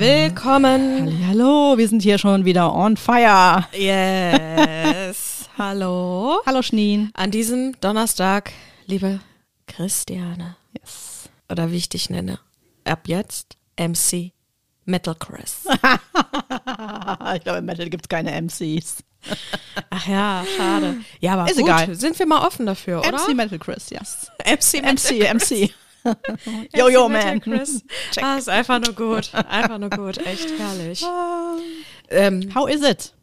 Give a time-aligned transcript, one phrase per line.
[0.00, 1.26] Willkommen.
[1.28, 3.68] Hallo, wir sind hier schon wieder on fire.
[3.74, 5.50] Yes.
[5.58, 6.40] Hallo.
[6.46, 7.10] Hallo Schneen.
[7.12, 8.50] An diesem Donnerstag,
[8.86, 9.20] liebe
[9.66, 10.56] Christiane.
[10.72, 11.28] Yes.
[11.50, 12.38] Oder wie ich dich nenne.
[12.84, 14.32] Ab jetzt MC
[14.86, 15.64] Metal Chris.
[17.34, 19.04] ich glaube, im Metal gibt es keine MCs.
[19.90, 20.96] Ach ja, schade.
[21.20, 21.66] Ja, aber Ist gut.
[21.66, 21.94] egal.
[21.94, 23.12] Sind wir mal offen dafür, oder?
[23.12, 24.30] MC Metal Chris, yes.
[24.46, 25.74] MC Metal MC, yo, MC
[26.72, 27.40] Metal man.
[27.40, 27.82] Chris.
[28.12, 28.24] Check.
[28.24, 29.32] Ah, ist einfach nur gut.
[29.34, 30.18] Einfach nur gut.
[30.18, 31.04] Echt herrlich.
[32.08, 33.14] Ähm, How is it?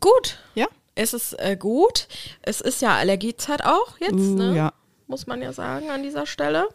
[0.00, 0.38] gut.
[0.54, 0.66] Ja?
[0.94, 2.08] Es ist äh, gut.
[2.42, 4.56] Es ist ja Allergiezeit auch jetzt, Uh, ne?
[4.56, 4.72] ja.
[5.06, 6.68] Muss man ja sagen an dieser Stelle.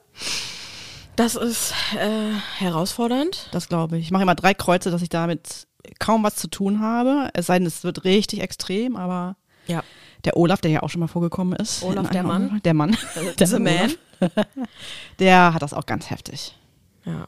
[1.16, 3.50] Das ist äh, herausfordernd.
[3.52, 4.06] Das glaube ich.
[4.06, 5.68] Ich mache immer drei Kreuze, dass ich damit
[6.00, 7.30] kaum was zu tun habe.
[7.34, 9.36] Es sei denn, es wird richtig extrem, aber
[9.68, 9.84] Ja.
[10.26, 11.84] der Olaf, der ja auch schon mal vorgekommen ist.
[11.84, 12.62] Olaf, der Mann?
[12.64, 12.96] Der Mann.
[13.40, 13.94] Der The Man.
[15.20, 16.56] Der hat das auch ganz heftig.
[17.06, 17.28] Ja.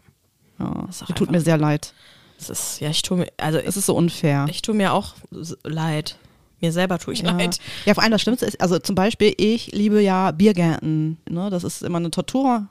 [0.59, 1.94] Ja, tut mir sehr leid.
[2.39, 4.45] Es ist, ja, ich tue mir, also Es ist so unfair.
[4.50, 5.16] ich tue mir auch
[5.64, 6.17] leid.
[6.59, 7.31] Mir selber tue ich Ja.
[7.31, 7.58] leid.
[7.86, 11.17] ja, vor allem das Schlimmste ist, also zum Beispiel, ich liebe ja Biergärten.
[11.30, 11.50] Ne?
[11.50, 12.67] Das ist immer eine Tortur.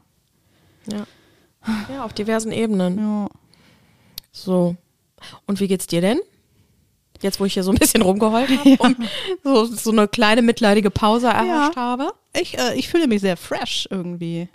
[0.90, 1.06] Ja.
[1.92, 2.98] Ja, auf diversen Ebenen.
[2.98, 3.28] Ja.
[4.32, 4.76] So.
[5.46, 6.20] Und wie geht's dir denn?
[7.22, 8.96] Jetzt, wo ich hier so ein bisschen rumgeheult habe und
[9.44, 12.12] so, so eine kleine mitleidige Pause erhascht habe.
[12.32, 14.48] Ich, äh, ich fühle mich sehr fresh irgendwie.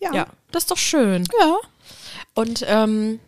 [0.00, 0.12] Ja.
[0.12, 1.24] Ja, das ist doch schön.
[1.40, 1.56] Ja.
[2.34, 3.20] Und ähm,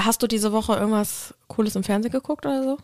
[0.00, 2.78] hast du diese Woche irgendwas Cooles im Fernsehen geguckt oder so?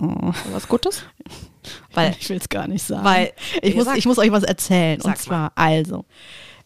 [0.00, 0.32] Oh.
[0.52, 1.02] Was Gutes?
[1.92, 3.04] Weil, Ich will es gar nicht sagen.
[3.04, 5.00] Weil- ich, muss, ich muss euch was erzählen.
[5.02, 6.04] Und zwar, also,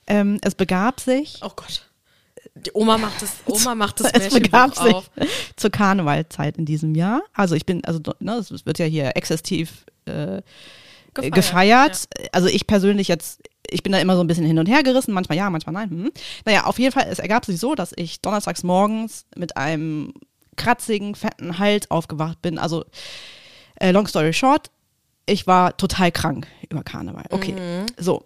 [0.06, 1.90] ähm, es begab sich, oh Gott.
[2.54, 5.10] Die Oma macht das, Oma macht das es begab sich auf.
[5.56, 7.22] zur Karnevalzeit in diesem Jahr.
[7.32, 10.42] Also ich bin, also ne, es wird ja hier exzessiv äh,
[11.14, 11.34] gefeiert.
[11.34, 12.08] gefeiert.
[12.32, 15.12] Also ich persönlich jetzt, ich bin da immer so ein bisschen hin und her gerissen,
[15.12, 15.90] manchmal ja, manchmal nein.
[15.90, 16.12] Hm.
[16.44, 20.12] Naja, auf jeden Fall, es ergab sich so, dass ich donnerstags morgens mit einem
[20.56, 22.58] kratzigen, fetten Hals aufgewacht bin.
[22.58, 22.84] Also,
[23.76, 24.70] äh, long story short,
[25.26, 27.24] ich war total krank über Karneval.
[27.30, 27.54] Okay,
[27.98, 28.24] so.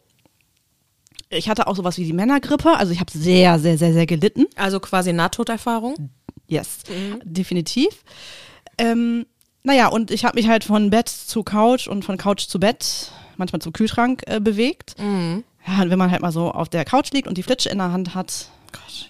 [1.31, 4.47] Ich hatte auch sowas wie die Männergrippe, also ich habe sehr, sehr, sehr, sehr gelitten.
[4.57, 6.11] Also quasi Nahtoderfahrung.
[6.47, 6.79] Yes,
[7.23, 8.03] definitiv.
[8.79, 9.27] Ähm,
[9.63, 13.13] naja, und ich habe mich halt von Bett zu Couch und von Couch zu Bett,
[13.37, 14.95] manchmal zum Kühlschrank äh, bewegt.
[14.99, 17.79] Ja, und wenn man halt mal so auf der Couch liegt und die Flitsche in
[17.79, 18.49] der Hand hat,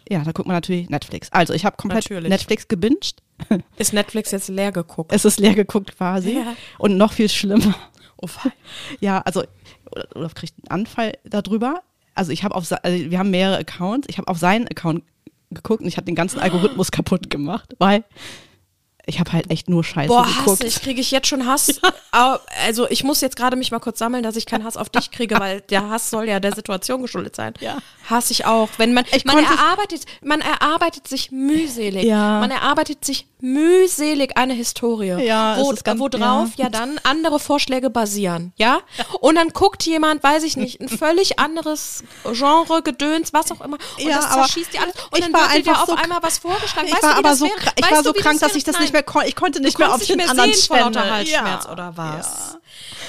[0.08, 1.30] ja, da guckt man natürlich Netflix.
[1.30, 2.28] Also ich habe komplett Natürlich.
[2.30, 3.22] Netflix gebinged.
[3.76, 5.12] Ist Netflix jetzt leer geguckt?
[5.12, 6.38] Es ist leer geguckt quasi.
[6.38, 6.56] Ja.
[6.78, 7.74] Und noch viel schlimmer.
[8.16, 8.28] Oh.
[9.00, 9.44] Ja, also
[10.14, 11.82] Olaf kriegt einen Anfall darüber.
[12.18, 14.08] Also ich habe auf, also wir haben mehrere Accounts.
[14.10, 15.04] Ich habe auf seinen Account
[15.50, 18.04] geguckt und ich habe den ganzen Algorithmus kaputt gemacht, weil
[19.08, 20.46] ich habe halt echt nur Scheiße Boah, geguckt.
[20.46, 21.80] Hass, ich kriege ich jetzt schon Hass.
[22.10, 25.10] Also ich muss jetzt gerade mich mal kurz sammeln, dass ich keinen Hass auf dich
[25.10, 27.54] kriege, weil der Hass soll ja der Situation geschuldet sein.
[27.60, 27.78] Ja.
[28.10, 28.68] Hass ich auch.
[28.78, 32.04] Wenn man, Ich man erarbeitet, man erarbeitet sich mühselig.
[32.04, 32.40] Ja.
[32.40, 35.22] Man erarbeitet sich mühselig eine Historie.
[35.24, 36.64] Ja, wo, ganz- wo drauf ja.
[36.64, 36.70] ja.
[36.70, 38.52] dann andere Vorschläge basieren.
[38.56, 38.80] Ja?
[39.20, 43.78] Und dann guckt jemand, weiß ich nicht, ein völlig anderes Genre, Gedöns, was auch immer.
[43.98, 44.94] Und Ja, das zerschießt die alles.
[45.10, 46.88] Und dann war wird dir einfach auf so- einmal was vorgeschlagen.
[46.88, 47.56] ich weißt war du, aber das so, wäre?
[47.56, 49.28] krank, ich Weißt war du, so wie krank, das dass ich das nicht mehr konnte.
[49.28, 51.10] Ich konnte nicht Du mehr auf konntest den nicht mehr anderen sehen vor lauter.
[51.10, 51.72] Halsschmerz ja.
[51.72, 52.58] oder was?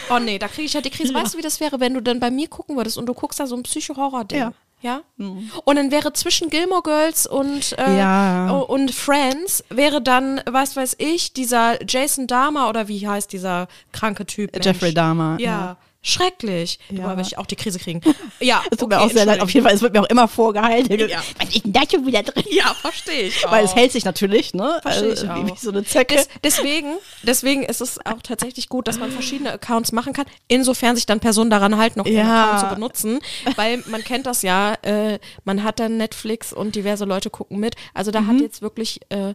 [0.09, 1.13] Oh nee, da kriege ich ja die Krise.
[1.13, 3.39] Weißt du, wie das wäre, wenn du dann bei mir gucken würdest und du guckst
[3.39, 4.39] da so ein Psycho-Horror-Ding?
[4.39, 4.53] Ja.
[4.81, 5.01] Ja?
[5.17, 8.49] Und dann wäre zwischen Gilmore Girls und, äh, Ja.
[8.51, 14.25] und Friends wäre dann, was weiß ich, dieser Jason Dahmer oder wie heißt dieser kranke
[14.25, 14.53] Typ?
[14.53, 14.65] Mensch.
[14.65, 15.45] Jeffrey Dahmer, Ja.
[15.49, 15.77] ja.
[16.01, 16.79] Schrecklich.
[16.89, 17.03] Ja.
[17.03, 18.01] Da würde ich auch die Krise kriegen.
[18.41, 18.61] Ja.
[18.71, 19.41] Es tut mir okay, auch sehr leid.
[19.41, 20.97] Auf jeden Fall, es wird mir auch immer vorgehalten.
[21.09, 21.21] Ja.
[21.39, 22.41] Was ist denn da schon wieder drin?
[22.49, 23.43] Ja, verstehe ich.
[23.49, 23.75] Weil es auch.
[23.75, 24.79] hält sich natürlich, ne?
[24.81, 25.55] Verstehe Also, ich wie, auch.
[25.55, 26.15] wie so eine Zecke.
[26.15, 26.93] Des, deswegen,
[27.23, 31.19] deswegen ist es auch tatsächlich gut, dass man verschiedene Accounts machen kann, insofern sich dann
[31.19, 32.45] Personen daran halten, noch ihren Ja.
[32.45, 33.19] Account zu benutzen.
[33.57, 37.75] Weil man kennt das ja, äh, man hat dann Netflix und diverse Leute gucken mit.
[37.93, 38.27] Also da Mhm.
[38.27, 39.33] hat jetzt wirklich äh,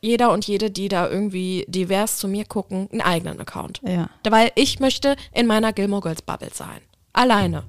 [0.00, 3.80] jeder und jede, die da irgendwie divers zu mir gucken, einen eigenen Account.
[3.86, 4.08] Ja.
[4.28, 6.80] Weil ich möchte in meiner Gilmore Girls Bubble sein.
[7.12, 7.64] Alleine.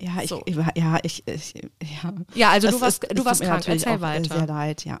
[0.00, 0.42] Ja, ich, So.
[0.74, 1.54] ja, ich, ich
[2.02, 2.12] ja.
[2.34, 3.68] Ja, also du Es- warst- es- du warst tut mir krank.
[3.68, 4.34] Erzähl äh, weiter.
[4.38, 5.00] Sehr leid, ja.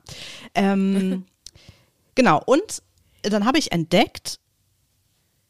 [0.54, 1.24] Ähm,
[2.14, 2.82] genau, und
[3.22, 4.38] dann habe ich entdeckt,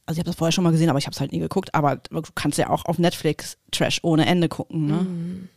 [0.06, 1.74] also ich habe das vorher schon mal gesehen, aber ich habe es halt nie geguckt,
[1.74, 4.94] aber du kannst ja auch auf Netflix Trash ohne Ende gucken, ne?
[5.02, 5.48] Mhm.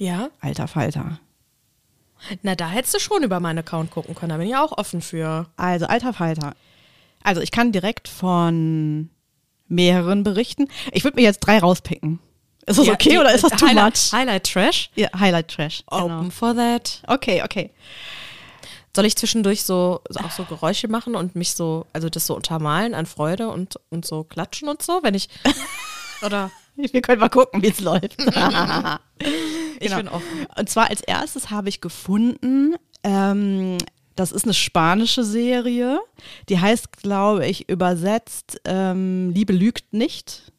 [0.00, 0.30] Ja?
[0.40, 1.20] Alter Falter.
[2.42, 4.30] Na, da hättest du schon über meinen Account gucken können.
[4.30, 5.46] Da bin ich auch offen für.
[5.56, 6.54] Also, alter Falter.
[7.22, 9.10] Also, ich kann direkt von
[9.68, 10.68] mehreren berichten.
[10.92, 12.18] Ich würde mir jetzt drei rauspicken.
[12.66, 14.12] Ist das Ja, okay die- oder ist das too Highlight, much?
[14.12, 14.90] Highlight Trash.
[14.94, 15.84] Ja, Highlight Trash.
[15.90, 16.04] Genau.
[16.04, 17.02] Open for that.
[17.06, 17.70] Okay, okay.
[18.96, 22.36] Soll ich zwischendurch so, so auch so Geräusche machen und mich so, also das so
[22.36, 25.28] untermalen an Freude und, und so klatschen und so, wenn ich.
[26.24, 26.50] Oder.
[26.92, 28.16] Wir können mal gucken, wie es läuft.
[29.80, 29.96] Ich Genau.
[29.96, 30.46] bin offen.
[30.56, 33.78] Und zwar als erstes habe ich gefunden, ähm,
[34.16, 36.00] das ist eine spanische Serie.
[36.48, 40.52] Die heißt, glaube ich, übersetzt ähm, Liebe lügt nicht.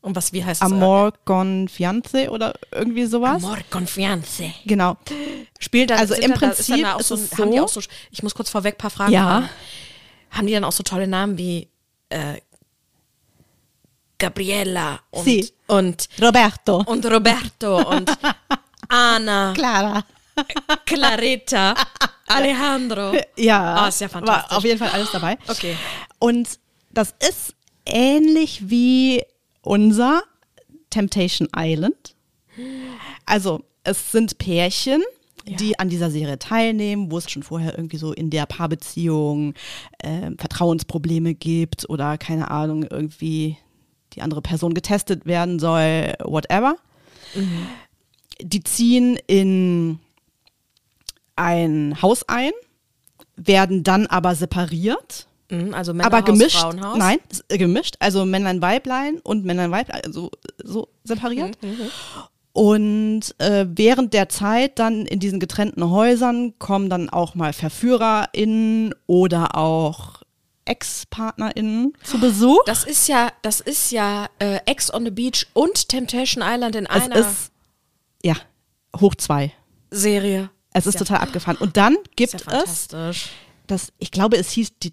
[0.00, 0.66] Und was, wie heißt es?
[0.70, 3.42] Amor con fiance oder irgendwie sowas.
[3.44, 4.44] Amor Confiance.
[4.66, 4.96] Genau.
[5.58, 7.68] Spielt dann, Also im da- ist Prinzip da ist so, es haben die so- auch
[7.68, 7.80] so,
[8.10, 9.22] ich muss kurz vorweg ein paar Fragen Ja.
[9.24, 9.48] haben.
[10.30, 11.68] Haben die dann auch so tolle Namen wie
[12.08, 12.38] äh,
[14.22, 15.48] Gabriela und, Sie.
[15.66, 16.82] und, Roberto.
[16.86, 18.10] und Roberto und
[18.88, 20.04] Ana, Clara.
[20.86, 21.74] Clarita,
[22.28, 23.12] Alejandro.
[23.36, 24.50] Ja, Ah, ist ja fantastisch.
[24.50, 25.36] War auf jeden Fall alles dabei.
[25.48, 25.76] Okay.
[26.18, 26.48] Und
[26.90, 27.54] das ist
[27.84, 29.22] ähnlich wie
[29.62, 30.22] unser
[30.90, 32.14] Temptation Island.
[33.26, 35.02] Also, es sind Pärchen,
[35.46, 35.56] Ja.
[35.56, 39.54] die an dieser Serie teilnehmen, wo es schon vorher irgendwie so in der Paarbeziehung
[40.02, 43.56] ähm, Vertrauensprobleme gibt oder keine Ahnung, irgendwie
[44.14, 46.76] die andere Person getestet werden soll, whatever.
[48.40, 49.98] Die ziehen in
[51.36, 52.52] ein Haus ein,
[53.36, 56.58] werden dann aber separiert Mhm, Also aber Männerhaus, gemischt.
[56.58, 56.96] Frauenhaus.
[56.98, 57.18] Nein,
[57.48, 57.96] gemischt.
[57.98, 60.30] Also Männlein, Weiblein und Männlein, Weiblein, also
[60.64, 61.58] so separiert.
[62.54, 68.94] Und äh, während der Zeit dann in diesen getrennten Häusern kommen dann auch mal VerführerInnen
[69.06, 70.21] oder auch
[70.64, 72.62] Ex-PartnerInnen zu Besuch.
[72.66, 76.86] Das ist ja, das ist ja äh, Ex on the Beach und Temptation Island in
[76.86, 77.52] es einer ist,
[78.22, 78.36] ja,
[78.98, 79.52] hoch zwei.
[79.90, 80.50] Serie.
[80.72, 81.56] Es ist total abgefahren.
[81.56, 82.88] Und dann gibt ja es
[83.66, 84.92] das, ich glaube, es hieß De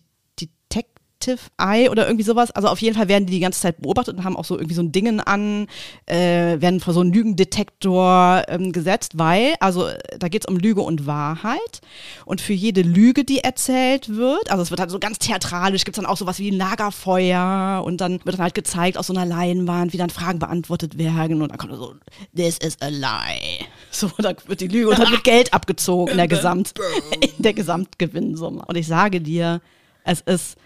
[1.20, 2.52] Detective Eye oder irgendwie sowas.
[2.52, 4.76] Also auf jeden Fall werden die die ganze Zeit beobachtet und haben auch so irgendwie
[4.76, 5.68] so ein Dingen an,
[6.06, 9.88] äh, werden vor so einen Lügendetektor ähm, gesetzt, weil, also
[10.18, 11.82] da geht es um Lüge und Wahrheit.
[12.26, 15.98] Und für jede Lüge, die erzählt wird, also es wird halt so ganz theatralisch, gibt
[15.98, 19.14] es dann auch sowas wie ein Lagerfeuer und dann wird dann halt gezeigt aus so
[19.14, 21.96] einer Leinwand, wie dann Fragen beantwortet werden und dann kommt so,
[22.36, 23.66] this is a lie.
[23.92, 26.74] So, dann wird die Lüge und dann wird Geld abgezogen in der Gesamt,
[27.22, 28.64] in der Gesamtgewinnsumme.
[28.68, 29.62] Und ich sage dir,
[30.04, 30.58] es ist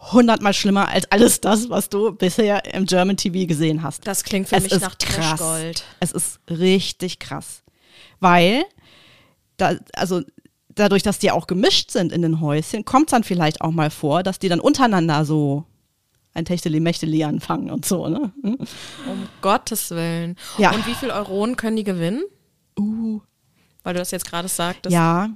[0.00, 4.06] hundertmal schlimmer als alles das, was du bisher im German TV gesehen hast.
[4.06, 5.38] Das klingt für es mich nach krass.
[5.38, 5.84] Trashgold.
[6.00, 7.62] Es ist richtig krass.
[8.18, 8.64] Weil,
[9.56, 10.22] da, also
[10.68, 13.90] dadurch, dass die auch gemischt sind in den Häuschen, kommt es dann vielleicht auch mal
[13.90, 15.64] vor, dass die dann untereinander so
[16.32, 18.32] ein Techteli-Mechteli anfangen und so, ne?
[18.42, 18.56] Hm?
[19.06, 20.36] Um Gottes Willen.
[20.58, 20.70] Ja.
[20.70, 22.22] Und wie viel Euronen können die gewinnen?
[22.78, 23.20] Uh.
[23.82, 24.92] Weil du das jetzt gerade sagtest.
[24.92, 25.30] Ja.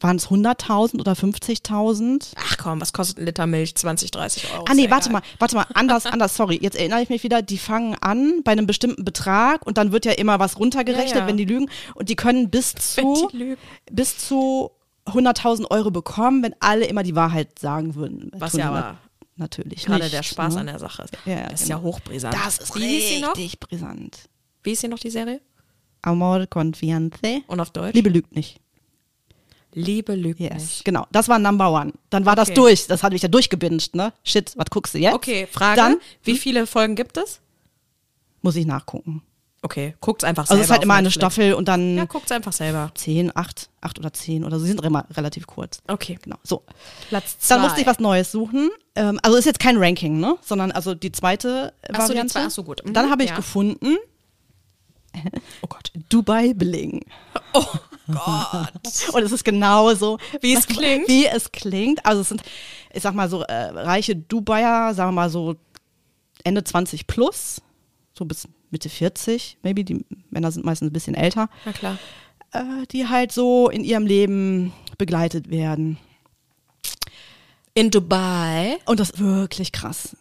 [0.00, 2.32] Waren es 100.000 oder 50.000?
[2.36, 3.74] Ach komm, was kostet ein Liter Milch?
[3.74, 4.64] 20, 30 Euro.
[4.68, 6.58] Ah nee, warte mal, warte mal, anders, anders, sorry.
[6.62, 10.04] Jetzt erinnere ich mich wieder, die fangen an bei einem bestimmten Betrag und dann wird
[10.04, 11.26] ja immer was runtergerechnet, Ja, ja.
[11.26, 11.68] wenn die lügen.
[11.94, 13.28] Und die können bis zu,
[13.90, 14.70] bis zu
[15.06, 18.30] 100.000 Euro bekommen, wenn alle immer die Wahrheit sagen würden.
[18.34, 18.96] Was ja aber nat-
[19.36, 20.60] natürlich Gerade nicht, der Spaß ne?
[20.60, 21.14] an der Sache ist.
[21.24, 21.78] Ja, das ist genau.
[21.78, 22.34] ja hochbrisant.
[22.34, 22.84] Das ist Wie
[23.24, 24.28] richtig brisant.
[24.62, 25.40] Wie ist sie noch, die Serie?
[26.02, 27.18] Amor con fiance.
[27.48, 27.94] Und auf Deutsch?
[27.94, 28.60] Liebe lügt nicht.
[29.74, 30.54] Liebe lügt Yes.
[30.54, 30.84] nicht.
[30.84, 31.92] Genau, das war Number One.
[32.10, 32.54] Dann war das Okay.
[32.56, 32.86] durch.
[32.86, 34.12] Das hatte ich ja durchgebinged, ne?
[34.24, 35.14] Shit, was guckst du jetzt?
[35.14, 35.76] Okay, Frage.
[35.80, 37.40] Dann wie viele Folgen gibt es?
[38.40, 39.22] muss ich nachgucken.
[39.62, 40.60] Okay, guckt's einfach Also selber.
[40.62, 41.10] es ist halt immer eine.
[41.10, 42.92] Staffel und dann Ja, guckt's einfach selber.
[42.94, 44.64] zehn, acht, acht oder zehn oder so.
[44.64, 45.80] Sie sind immer relativ kurz.
[45.88, 46.16] Okay.
[46.22, 46.36] Genau.
[46.44, 46.62] So.
[47.08, 47.56] Platz zwei.
[47.56, 48.70] Dann musste ich was Neues suchen.
[48.94, 50.36] Ähm, also ist jetzt kein Ranking, ne?
[50.42, 52.32] Sondern also die zweite Ach so, die Variante.
[52.32, 52.84] zwei- ach so, gut.
[52.84, 53.36] Mhm, Dann habe ich ja.
[53.36, 53.96] gefunden
[55.62, 55.90] Oh Gott.
[56.08, 57.04] Dubai Bling.
[57.54, 57.64] Oh
[58.08, 58.72] Gott.
[59.12, 61.08] Und es ist genauso, Wie es klingt?
[61.08, 62.04] Wie es klingt.
[62.04, 62.42] Also es sind,
[62.92, 65.56] ich sag mal so, äh, reiche Dubaier, sagen wir mal so
[66.44, 67.60] Ende 20 plus,
[68.16, 69.84] so bis Mitte 40, maybe.
[69.84, 71.48] Die Männer sind meistens ein bisschen älter.
[71.64, 71.98] Na klar.
[72.52, 75.98] äh, die halt so in ihrem Leben begleitet werden.
[77.74, 78.78] In Dubai.
[78.86, 80.16] Und das ist wirklich krass.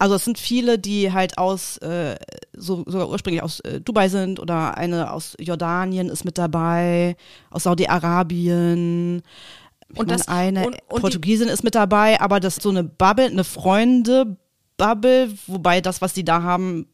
[0.00, 2.16] Also es sind viele, die halt aus, äh,
[2.56, 7.16] so, sogar ursprünglich aus äh, Dubai sind oder eine aus Jordanien ist mit dabei,
[7.50, 9.22] aus Saudi-Arabien.
[9.96, 12.84] Und mein, das- eine und- und Portugiesin ist mit dabei, aber das ist so eine
[12.84, 16.86] Bubble, eine Freunde-Bubble, wobei das, was die da haben,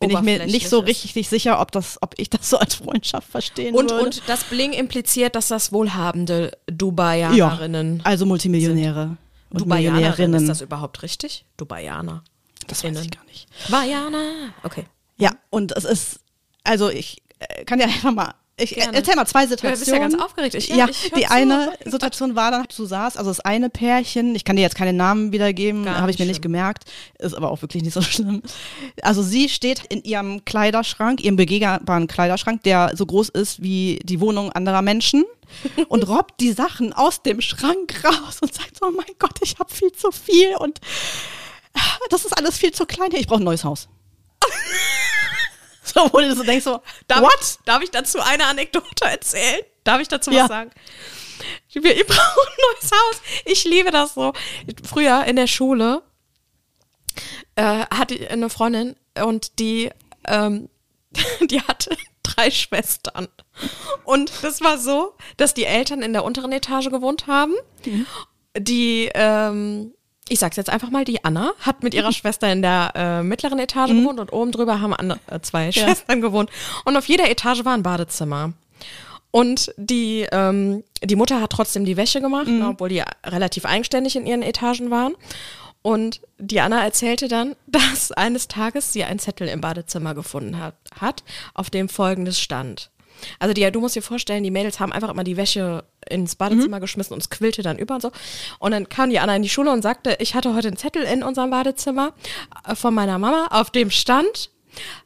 [0.00, 3.28] bin ich mir nicht so richtig sicher, ob das, ob ich das so als Freundschaft
[3.28, 4.04] verstehen Und, würde.
[4.04, 8.00] und das Bling impliziert, dass das wohlhabende Dubaianerinnen.
[8.04, 9.16] also Multimillionäre.
[9.50, 11.44] Und Dubaianerinnen, ist das überhaupt richtig?
[11.56, 12.22] Dubaianer.
[12.66, 13.48] Das weiß ich gar nicht.
[13.70, 14.52] Baianer.
[14.62, 14.84] Okay.
[15.16, 16.20] Ja, und es ist,
[16.64, 18.96] also ich äh, kann ja einfach mal, ich Gerne.
[18.96, 20.10] erzähl mal zwei Du bist ja Situationen.
[20.12, 20.54] ganz aufgeregt.
[20.54, 21.30] Ich- ja, ich die zu.
[21.30, 24.92] eine Situation war dann, du saßt, also das eine Pärchen, ich kann dir jetzt keine
[24.92, 26.42] Namen wiedergeben, habe ich nicht mir nicht schlimm.
[26.52, 26.84] gemerkt,
[27.18, 28.42] ist aber auch wirklich nicht so schlimm.
[29.02, 34.20] Also sie steht in ihrem Kleiderschrank, ihrem begehbaren Kleiderschrank, der so groß ist wie die
[34.20, 35.24] Wohnung anderer Menschen
[35.88, 39.58] und robbt die Sachen aus dem Schrank raus und sagt so, oh mein Gott, ich
[39.58, 40.80] habe viel zu viel und
[42.10, 43.10] das ist alles viel zu klein.
[43.12, 43.88] Ich brauche ein neues Haus.
[45.94, 47.58] so, wo du so denkst so, Darf, what?
[47.64, 49.60] Darf ich dazu eine Anekdote erzählen?
[49.84, 50.42] Darf ich dazu Ja.
[50.42, 50.70] was sagen?
[51.72, 53.22] Wir brauchen ein neues Haus.
[53.44, 54.32] Ich liebe das so.
[54.84, 56.02] Früher in der Schule
[57.54, 59.90] äh, hatte ich eine Freundin und die,
[60.26, 60.68] ähm,
[61.40, 63.28] die hatte drei Schwestern.
[64.04, 67.54] Und das war so, dass die Eltern in der unteren Etage gewohnt haben.
[68.56, 69.94] Die, ähm,
[70.30, 73.58] ich sag's jetzt einfach mal, die Anna hat mit ihrer Schwester in der äh, mittleren
[73.58, 76.50] Etage gewohnt und oben drüber haben andere, äh, zwei Schwestern gewohnt.
[76.84, 78.52] Und auf jeder Etage war ein Badezimmer.
[79.30, 84.16] Und die, ähm, die Mutter hat trotzdem die Wäsche gemacht, ne, obwohl die relativ eigenständig
[84.16, 85.14] in ihren Etagen waren.
[85.82, 90.74] Und die Anna erzählte dann, dass eines Tages sie einen Zettel im Badezimmer gefunden hat,
[90.98, 91.22] hat
[91.54, 92.90] auf dem folgendes stand.
[93.38, 96.80] Also die, du musst dir vorstellen, die Mädels haben einfach immer die Wäsche ins Badezimmer
[96.80, 98.12] geschmissen und es quillte dann über und so.
[98.58, 101.02] Und dann kam die Anna in die Schule und sagte, ich hatte heute einen Zettel
[101.02, 102.14] in unserem Badezimmer
[102.66, 104.50] äh, von meiner Mama, auf dem stand,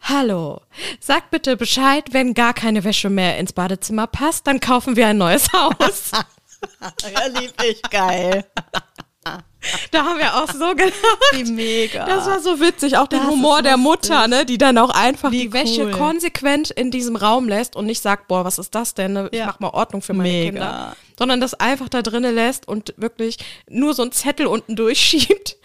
[0.03, 0.61] Hallo,
[1.01, 5.19] sag bitte Bescheid, wenn gar keine Wäsche mehr ins Badezimmer passt, dann kaufen wir ein
[5.19, 6.11] neues Haus.
[7.13, 8.45] Ja, lieb ich, geil.
[9.91, 10.95] Da haben wir auch so gelacht.
[11.33, 12.05] Wie mega.
[12.07, 13.77] Das war so witzig, auch der Das Humor ist der.
[13.77, 15.91] Mutter, ne, die dann auch einfach Wie die Wäsche cool.
[15.93, 19.13] konsequent in diesem Raum lässt und nicht sagt, boah, was ist das denn?
[19.15, 19.29] Ne?
[19.33, 19.47] Ich Ja.
[19.47, 20.51] mach mal Ordnung für meine Mega.
[20.51, 20.97] Kinder.
[21.19, 23.39] Sondern das einfach da drinnen lässt und wirklich
[23.69, 25.57] nur so einen Zettel unten durchschiebt.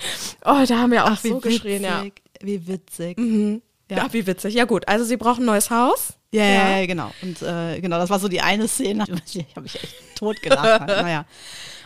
[0.45, 2.03] Oh, da haben wir auch Ach, so geschrien, ja.
[2.41, 3.17] Wie witzig.
[3.89, 4.07] ja.
[4.11, 4.53] wie witzig.
[4.53, 6.13] Ja gut, also sie brauchen ein neues Haus.
[6.31, 7.11] Ja, ja, ja, genau.
[7.21, 9.05] Und äh, genau, das war so die eine Szene.
[9.33, 10.85] Ich habe mich echt tot gelacht.
[10.87, 11.25] naja.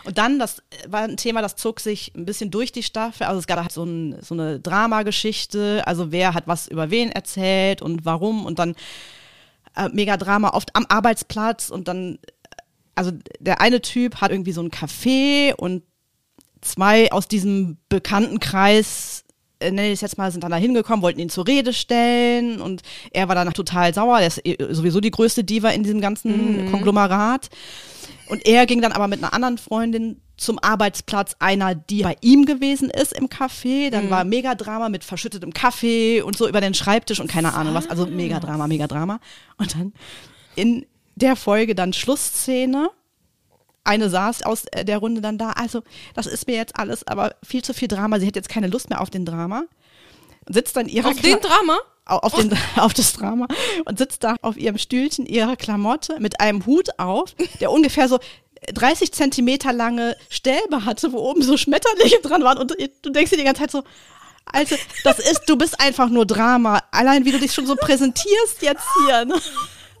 [0.04, 3.26] Und dann, das war ein Thema, das zog sich ein bisschen durch die Staffel.
[3.26, 5.82] Also es gab halt so, ein, so eine Dramageschichte.
[5.86, 8.44] Also wer hat was über wen erzählt und warum.
[8.44, 8.74] Und dann
[9.76, 11.70] äh, mega Drama oft am Arbeitsplatz.
[11.70, 12.18] Und dann,
[12.94, 15.82] also der eine Typ hat irgendwie so ein Café und
[16.60, 19.24] zwei aus diesem Bekanntenkreis,
[19.60, 22.60] äh, nenne ich es jetzt mal, sind dann da hingekommen, wollten ihn zur Rede stellen
[22.60, 22.82] und
[23.12, 24.18] er war dann total sauer.
[24.18, 27.50] Der ist sowieso die größte Diva in diesem ganzen Konglomerat.
[28.32, 32.46] Und er ging dann aber mit einer anderen Freundin zum Arbeitsplatz einer, die bei ihm
[32.46, 33.90] gewesen ist im Café.
[33.90, 37.90] Dann war Megadrama mit verschüttetem Kaffee und so über den Schreibtisch und keine Ahnung was.
[37.90, 39.20] Also Megadrama, Megadrama.
[39.58, 39.92] Und dann
[40.56, 42.88] in der Folge dann Schlussszene
[43.84, 45.50] eine saß aus der Runde dann da.
[45.50, 45.82] Also,
[46.14, 48.18] das ist mir jetzt alles, aber viel zu viel Drama.
[48.18, 49.64] Sie hat jetzt keine Lust mehr auf den Drama.
[50.48, 51.76] Sitzt dann ihrer Auf den Kla- Drama?
[52.06, 53.46] Au- auf, den, auf das Drama
[53.84, 58.18] und sitzt da auf ihrem Stühlchen, ihrer Klamotte mit einem Hut auf, der ungefähr so
[58.72, 62.58] 30 Zentimeter lange Stäbe hatte, wo oben so Schmetterlinge dran waren.
[62.58, 63.82] Und du denkst dir die ganze Zeit so,
[64.44, 66.80] also, das ist, du bist einfach nur Drama.
[66.90, 69.24] Allein wie du dich schon so präsentierst jetzt hier.
[69.24, 69.34] Ne?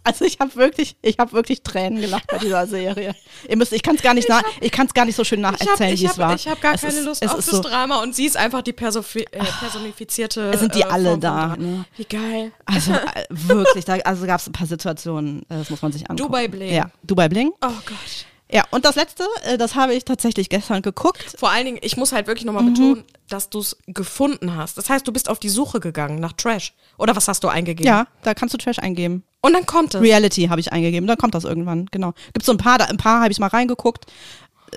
[0.04, 3.14] Also ich habe wirklich, ich habe wirklich Tränen gelacht bei dieser Serie.
[3.48, 5.38] Ihr müsst, ich kann es gar nicht nach, ich kann es gar nicht so schön
[5.40, 6.30] Ich habe nacherzählen, wie ich es war.
[6.30, 8.14] hab, ich hab gar Es keine ist- Lust es auf ist das so, Drama und
[8.14, 10.50] sie ist einfach die Persofi äh, personifizierte.
[10.52, 11.84] Es sind die äh, alle da, ne?
[11.96, 12.52] Wie geil.
[12.64, 12.98] Also äh,
[13.30, 16.28] wirklich, da also gab es ein paar Situationen, äh, das muss man sich angucken.
[16.28, 16.72] Dubai Bling.
[16.74, 17.52] Ja, Dubai Bling.
[17.64, 18.26] Oh Gott.
[18.50, 21.36] Ja, und das letzte, äh, das habe ich tatsächlich gestern geguckt.
[21.38, 24.76] Vor allen Dingen, ich muss halt wirklich nochmal betonen, dass du es gefunden hast.
[24.76, 26.74] Das heißt, du bist auf die Suche gegangen nach Trash.
[26.98, 27.86] Oder was hast du eingegeben?
[27.86, 29.22] Ja, da kannst du Trash eingeben.
[29.42, 30.00] Und dann kommt es.
[30.00, 32.14] Reality habe ich eingegeben, dann kommt das irgendwann, genau.
[32.32, 34.06] Gibt so ein paar, da, ein paar habe ich mal reingeguckt.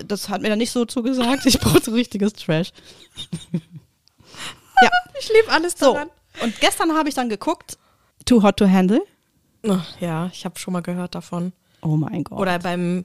[0.04, 1.46] Das hat mir dann nicht so zugesagt.
[1.46, 2.72] Ich brauchte richtiges Trash.
[4.82, 5.94] ja, Ich liebe alles so.
[5.94, 6.10] daran.
[6.42, 7.78] Und gestern habe ich dann geguckt,
[8.26, 9.00] Too Hot to Handle.
[10.00, 11.52] Ja, ich habe schon mal gehört davon.
[11.80, 12.38] Oh mein Gott.
[12.38, 13.04] Oder beim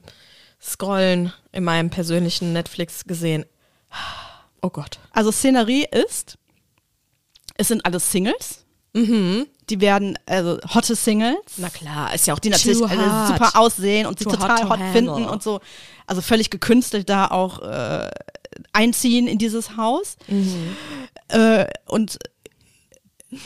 [0.60, 3.44] Scrollen in meinem persönlichen Netflix gesehen.
[4.60, 4.98] Oh Gott.
[5.12, 6.38] Also Szenerie ist,
[7.56, 8.64] es sind alles Singles.
[9.72, 11.36] Die werden, also hotte Singles.
[11.56, 13.28] Na klar, ist ja auch die natürlich alle hot.
[13.28, 14.92] super aussehen und sich Too hot total to hot, handle.
[14.92, 15.60] finden und so.
[16.06, 18.10] Also völlig gekünstelt da auch äh,
[18.74, 20.16] einziehen in dieses Haus.
[20.28, 20.76] Mhm.
[21.28, 22.18] Äh, und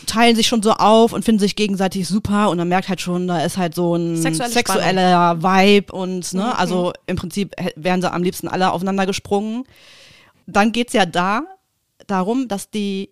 [0.06, 3.28] teilen sich schon so auf und finden sich gegenseitig super und man merkt halt schon,
[3.28, 6.52] da ist halt so ein Sexuelle sexueller Vibe und ne, Mhm.
[6.56, 9.62] also im Prinzip wären sie am liebsten alle aufeinander gesprungen.
[10.48, 11.42] Dann geht's ja da
[12.08, 13.10] darum, dass die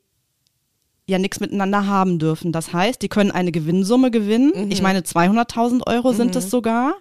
[1.06, 2.52] ja nichts miteinander haben dürfen.
[2.52, 4.70] Das heißt, die können eine Gewinnsumme gewinnen.
[4.70, 6.94] Ich meine, 200.000 Euro sind es sogar.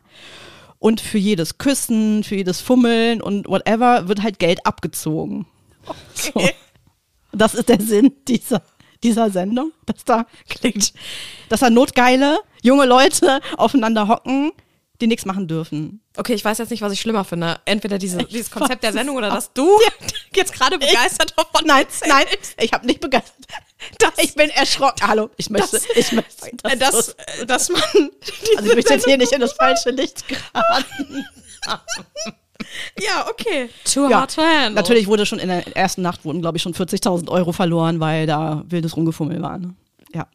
[0.79, 5.45] Und für jedes Küssen, für jedes Fummeln und whatever wird halt Geld abgezogen.
[6.13, 6.47] So.
[7.31, 8.61] Das ist der Sinn dieser,
[9.01, 10.93] dieser Sendung, dass da klingt,
[11.49, 14.51] dass da notgeile junge Leute aufeinander hocken,
[15.03, 16.01] die nichts machen dürfen.
[16.17, 17.59] Okay, ich weiß jetzt nicht, was ich schlimmer finde.
[17.65, 19.69] Entweder diese, dieses Konzept der Sendung oder dass du
[20.35, 22.25] jetzt gerade begeistert davon Nein, nein,
[22.59, 23.35] ich habe nicht begeistert.
[24.17, 25.05] ich bin erschrocken.
[25.07, 27.81] Hallo, ich möchte, Das- ich möchte, dass du- äh, dass man.
[28.57, 31.25] also ich möchte jetzt hier nicht in das falsche Licht geraten.
[32.99, 33.69] ja, okay.
[33.85, 34.71] Too Ja, hard to handle.
[34.71, 38.25] natürlich wurde schon in der ersten Nacht wurden, glaube ich, schon 40.000 Euro verloren, weil
[38.27, 39.57] da wildes Rumgefummel war.
[39.57, 39.73] Ne?
[40.13, 40.27] Ja.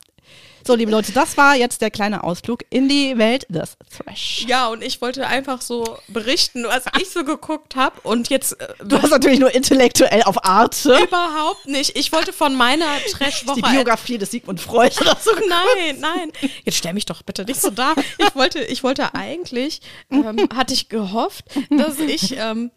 [0.68, 4.44] So, liebe Leute, das war jetzt der kleine Ausflug in die Welt des Thrash.
[4.46, 7.98] Ja, und ich wollte einfach so berichten, was ich so geguckt habe.
[8.02, 8.60] Und jetzt.
[8.60, 11.96] Äh, Du hast natürlich nur intellektuell auf Arte überhaupt nicht.
[11.96, 13.62] Ich wollte von meiner Trash-Woche.
[13.62, 15.30] die Biografie des Sigmund Freud oder so.
[15.48, 16.32] Nein, nein.
[16.66, 17.94] Jetzt stell mich doch bitte nicht so da.
[18.18, 22.70] Ich wollte, ich wollte eigentlich, ähm, hatte ich gehofft, dass ich ähm,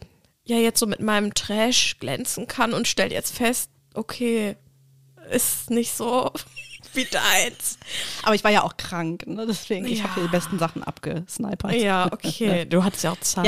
[0.45, 4.55] ja jetzt so mit meinem Trash glänzen kann und stell jetzt fest, okay,
[5.29, 6.31] ist nicht so
[6.95, 7.77] wie deins.
[8.23, 9.45] Aber ich war ja auch krank, ne?
[9.47, 10.09] deswegen, ich Ja.
[10.09, 11.73] habe die besten Sachen abgesnipert.
[11.73, 12.65] Ja, okay.
[12.69, 13.45] Du hattest ja auch Zeit.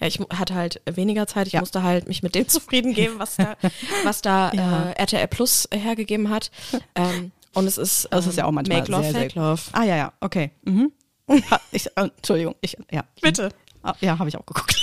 [0.00, 1.46] Ja, ich mu- hatte halt weniger Zeit.
[1.46, 1.60] Ich Ja.
[1.60, 3.56] musste halt mich mit dem zufrieden geben, was da,
[4.04, 4.90] was da Ja.
[4.90, 6.50] äh, RTL Plus hergegeben hat.
[6.94, 9.62] Ähm, und es ist, Das ist ja auch ähm, manchmal Make Love, sehr, sehr- Love.
[9.72, 10.50] Ah, ja, ja, okay.
[10.64, 10.92] Mhm.
[11.72, 13.02] Ich, äh, Entschuldigung, ich, ja.
[13.20, 13.48] Bitte.
[13.82, 14.74] Ah, Ja, habe ich auch geguckt.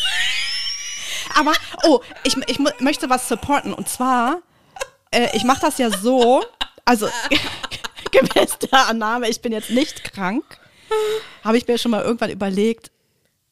[1.36, 1.54] Aber,
[1.88, 3.74] oh, ich, ich möchte was supporten.
[3.74, 4.38] Und zwar,
[5.12, 6.44] äh, ich mache das ja so,
[6.86, 7.08] also
[8.14, 10.44] gemäß der Annahme, ich bin jetzt nicht krank,
[11.44, 12.92] habe ich mir schon mal irgendwann überlegt,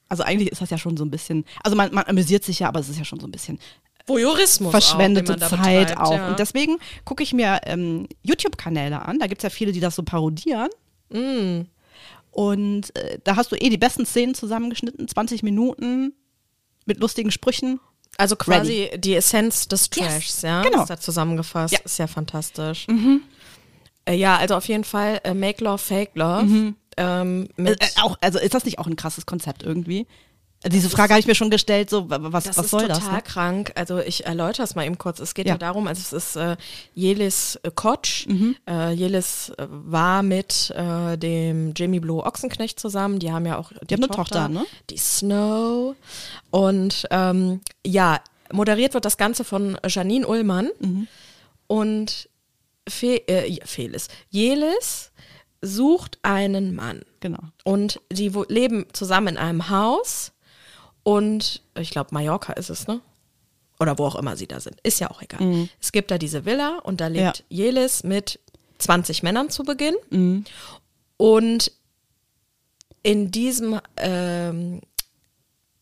[0.10, 2.68] also eigentlich ist das ja schon so ein bisschen, also man, man amüsiert sich ja,
[2.68, 3.60] aber es ist ja schon so ein bisschen
[4.08, 5.52] Voyeurismus verschwendete auch, Zeit
[5.90, 6.14] betreibt, auch.
[6.14, 6.30] Ja.
[6.30, 9.20] Und deswegen gucke ich mir ähm, YouTube-Kanäle an.
[9.20, 10.70] Da gibt es ja viele, die das so parodieren.
[11.10, 11.62] Mm.
[12.32, 16.14] Und äh, da hast du eh die besten Szenen zusammengeschnitten, 20 Minuten
[16.86, 17.80] mit lustigen Sprüchen.
[18.18, 20.64] also quasi die Essenz des Trashs, ja?
[20.64, 20.82] genau.
[20.82, 21.74] Ist da zusammengefasst.
[21.74, 21.80] Ja.
[21.84, 22.88] Ist ja fantastisch.
[22.88, 23.20] Äh,
[24.10, 26.74] ja, also auf jeden Fall äh, Make Love, Fake Love.
[26.98, 30.08] Ähm, mit, Äh, äh, auch, also ist das nicht auch ein krasses Konzept irgendwie?
[30.64, 32.82] Äh, Diese Frage habe ich mir schon gestellt, so wa- was, Das was ist soll
[32.82, 33.12] total das?
[33.12, 33.22] Ne?
[33.24, 33.72] krank.
[33.76, 35.20] Also ich erläutere es mal eben kurz.
[35.20, 35.54] Es geht Ja.
[35.54, 36.58] ja, darum, also es ist äh,
[36.94, 38.28] Jelis äh, Kotsch.
[38.28, 38.56] Mhm.
[38.68, 43.20] Äh, Jelis äh, war mit äh, dem Jamie Blue Ochsenknecht zusammen.
[43.20, 44.66] Die haben ja auch die, haben eine Tochter, ne?
[44.90, 45.96] Die Snow.
[46.52, 48.20] Und ähm, ja,
[48.52, 50.70] moderiert wird das Ganze von Janine Ullmann.
[50.80, 51.08] Mhm.
[51.68, 52.28] Und
[52.92, 54.08] Fe äh, Felis.
[54.30, 55.12] Jelis
[55.62, 57.02] sucht einen Mann.
[57.20, 57.40] Genau.
[57.64, 60.32] Und die leben zusammen in einem Haus.
[61.04, 63.02] Und ich glaube, Mallorca ist es, ne?
[63.80, 64.80] Oder wo auch immer sie da sind.
[64.84, 65.68] Ist ja auch egal.
[65.80, 67.58] Es gibt da diese Villa und da lebt Mhm.
[67.58, 67.66] Ja.
[67.66, 68.40] Jelis mit
[68.78, 69.96] 20 Männern zu Beginn.
[70.12, 70.46] Mhm.
[71.18, 71.72] Und
[73.04, 74.82] in diesem ähm,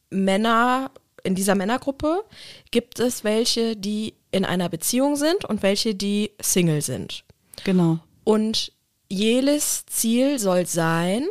[0.09, 0.91] Männer,
[1.23, 2.23] in dieser Männergruppe
[2.71, 7.23] gibt es welche, die in einer Beziehung sind und welche, die Single sind.
[7.63, 7.99] Genau.
[8.23, 8.71] Und
[9.09, 11.27] Jelis Ziel soll sein,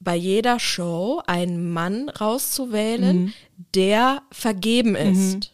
[0.00, 3.32] bei jeder Show einen Mann rauszuwählen,
[3.74, 5.52] der vergeben ist.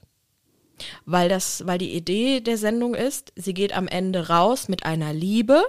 [1.06, 5.12] Weil das, weil die Idee der Sendung ist, sie geht am Ende raus mit einer
[5.14, 5.62] Liebe,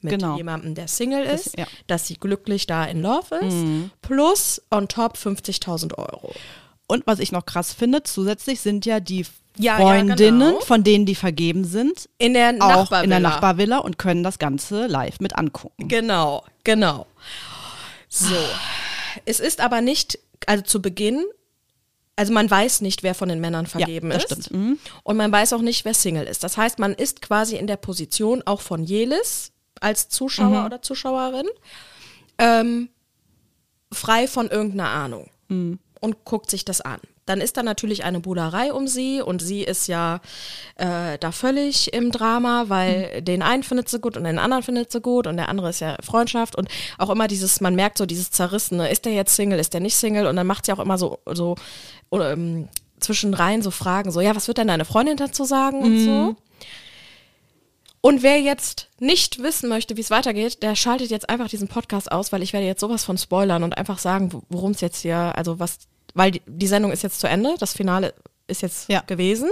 [0.00, 0.36] mit Genau.
[0.36, 1.66] jemandem, der Single Das- ist, ja.
[1.88, 3.56] dass sie glücklich da in Love ist,
[4.00, 6.32] plus on top 50.000 Euro.
[6.92, 9.22] Und was ich noch krass finde, zusätzlich sind ja die
[9.56, 10.60] Ja, ja, Freundinnen, genau.
[10.60, 13.02] von denen die vergeben sind, In der auch Nachbarvilla.
[13.04, 15.88] in der Nachbarvilla und können das Ganze live mit angucken.
[15.88, 17.06] Genau, genau.
[18.08, 18.34] So.
[19.24, 21.24] Es ist aber nicht, also zu Beginn,
[22.16, 24.50] also man weiß nicht, wer von den Männern vergeben das ist.
[24.52, 24.78] Mhm.
[25.02, 26.44] Und man weiß auch nicht, wer Single ist.
[26.44, 30.66] Das heißt, man ist quasi in der Position auch von Jelis als Zuschauer Mhm.
[30.66, 31.46] oder Zuschauerin
[32.38, 32.88] ähm,
[33.92, 35.78] frei von irgendeiner Ahnung Mhm.
[36.02, 37.00] Und guckt sich das an.
[37.24, 40.20] Dann ist da natürlich eine Buhlerei um sie und sie ist ja
[40.76, 43.24] äh, da völlig im Drama, weil Mhm.
[43.24, 45.80] den einen findet sie gut und den anderen findet sie gut und der andere ist
[45.80, 49.58] ja Freundschaft und auch immer dieses, man merkt so dieses Zerrissene, ist der jetzt Single,
[49.60, 51.54] ist der nicht Single und dann macht sie auch immer so, so
[52.10, 55.82] oder, ähm, zwischen rein so Fragen, so, ja, was wird denn deine Freundin dazu sagen
[55.82, 56.04] und Mhm.
[56.04, 56.36] so.
[58.04, 62.10] Und wer jetzt nicht wissen möchte, wie es weitergeht, der schaltet jetzt einfach diesen Podcast
[62.12, 65.02] aus, weil ich werde jetzt sowas von spoilern und einfach sagen, wo- worum es jetzt
[65.02, 65.78] hier, also was,
[66.14, 68.12] weil die, Sendung ist jetzt zu Ende, das Finale
[68.48, 69.02] ist jetzt Ja.
[69.06, 69.50] gewesen.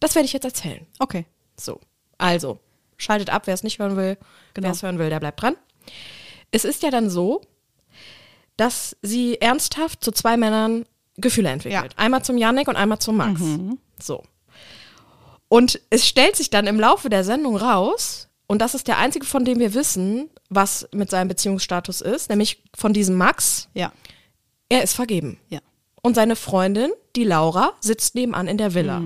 [0.00, 0.84] Das werde ich jetzt erzählen.
[0.98, 1.26] Okay.
[1.58, 1.80] So,
[2.18, 2.58] also,
[2.96, 4.18] schaltet ab, wer es nicht hören will.
[4.54, 4.66] Genau.
[4.66, 5.54] Wer es hören will, der bleibt dran.
[6.50, 7.40] Es ist ja dann so,
[8.56, 10.86] dass sie ernsthaft zu zwei Männern
[11.18, 11.92] Gefühle entwickelt.
[11.96, 13.40] Einmal zum Yannick und einmal zum Max.
[14.00, 14.22] So.
[15.48, 19.26] Und es stellt sich dann im Laufe der Sendung raus, und das ist der einzige,
[19.26, 23.92] von dem wir wissen, was mit seinem Beziehungsstatus ist, nämlich von diesem Max, Ja.
[24.68, 25.38] er ist vergeben.
[25.48, 25.58] Ja.
[26.02, 28.98] Und seine Freundin, die Laura, sitzt nebenan in der Villa.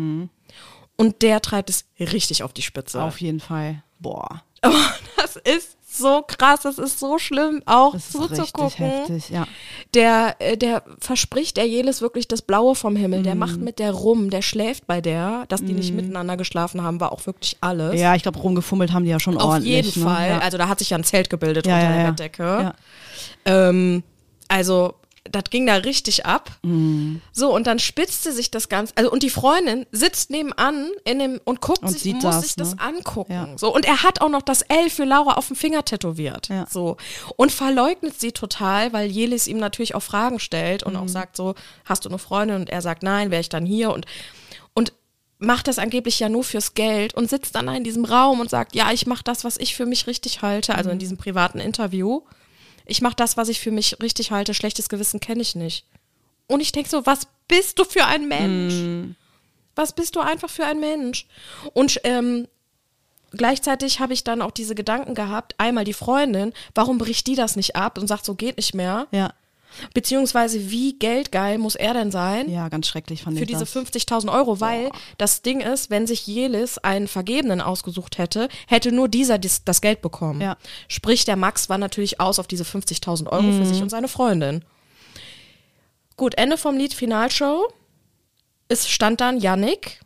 [0.96, 3.02] Und der treibt es richtig auf die Spitze.
[3.02, 3.82] Auf jeden Fall.
[3.98, 4.42] Boah.
[4.62, 4.70] Oh,
[5.16, 8.84] das ist so krass, das ist so schlimm, auch Das ist zuzugucken.
[8.86, 9.46] heftig, ja.
[9.94, 13.20] Der, äh, der verspricht der Jelis wirklich das Blaue vom Himmel.
[13.20, 13.24] Mhm.
[13.24, 15.44] Der macht mit der rum, der schläft bei der.
[15.48, 18.00] Dass die nicht miteinander geschlafen haben, war auch wirklich alles.
[18.00, 19.86] Ja, ich glaube, rumgefummelt haben die ja schon Auf ordentlich.
[19.94, 20.10] jeden ne?
[20.10, 20.28] Fall.
[20.30, 20.38] Ja.
[20.38, 22.10] Also da hat sich ja ein Zelt gebildet Ja, unter ja, der.
[22.10, 22.74] Bettdecke.
[23.44, 24.02] Ähm,
[24.48, 24.94] also
[25.30, 26.50] das ging da richtig ab.
[26.62, 27.20] Mhm.
[27.32, 28.92] So, und dann spitzte sich das Ganze.
[28.96, 32.56] Also, und die Freundin sitzt nebenan in dem, und guckt Und sich, muss das, sich
[32.56, 32.80] das ne?
[32.82, 33.32] angucken.
[33.32, 33.48] Ja.
[33.56, 36.48] So, und er hat auch noch das L für Laura auf dem Finger tätowiert.
[36.48, 36.66] Ja.
[36.68, 36.96] So.
[37.36, 41.08] Und verleugnet sie total, weil Jelis ihm natürlich auch Fragen stellt und auch Mhm.
[41.08, 42.56] sagt so, hast du eine Freundin?
[42.56, 44.06] Und er sagt, nein, wäre ich dann hier und,
[44.74, 44.92] und
[45.38, 48.74] macht das angeblich ja nur fürs Geld und sitzt dann in diesem Raum und sagt,
[48.74, 51.00] ja, ich mache das, was ich für mich richtig halte, also in Mhm.
[51.00, 52.20] diesem privaten Interview.
[52.90, 55.86] Ich mache das, was ich für mich richtig halte, schlechtes Gewissen kenne ich nicht.
[56.46, 58.74] Und ich denke so, was bist du für ein Mensch?
[58.74, 59.14] Mhm.
[59.76, 61.26] Was bist du einfach für ein Mensch?
[61.72, 62.48] Und ähm,
[63.30, 67.54] gleichzeitig habe ich dann auch diese Gedanken gehabt, einmal die Freundin, warum bricht die das
[67.54, 69.06] nicht ab und sagt, so geht nicht mehr?
[69.12, 69.32] Ja.
[69.94, 72.50] Beziehungsweise wie geldgeil muss er denn sein?
[72.50, 73.74] Ja, ganz schrecklich fand für diese das.
[73.76, 79.08] 50.000 Euro, weil das Ding ist, wenn sich Jelis einen Vergebenen ausgesucht hätte, hätte nur
[79.08, 80.40] dieser dis, das Geld bekommen.
[80.40, 80.56] Ja.
[80.88, 83.58] Sprich, der Max war natürlich aus auf diese 50.000 Euro Mhm.
[83.58, 84.64] für sich und seine Freundin.
[86.16, 87.66] Gut, Ende vom Lied Finalshow.
[88.68, 90.00] Es stand dann Yannick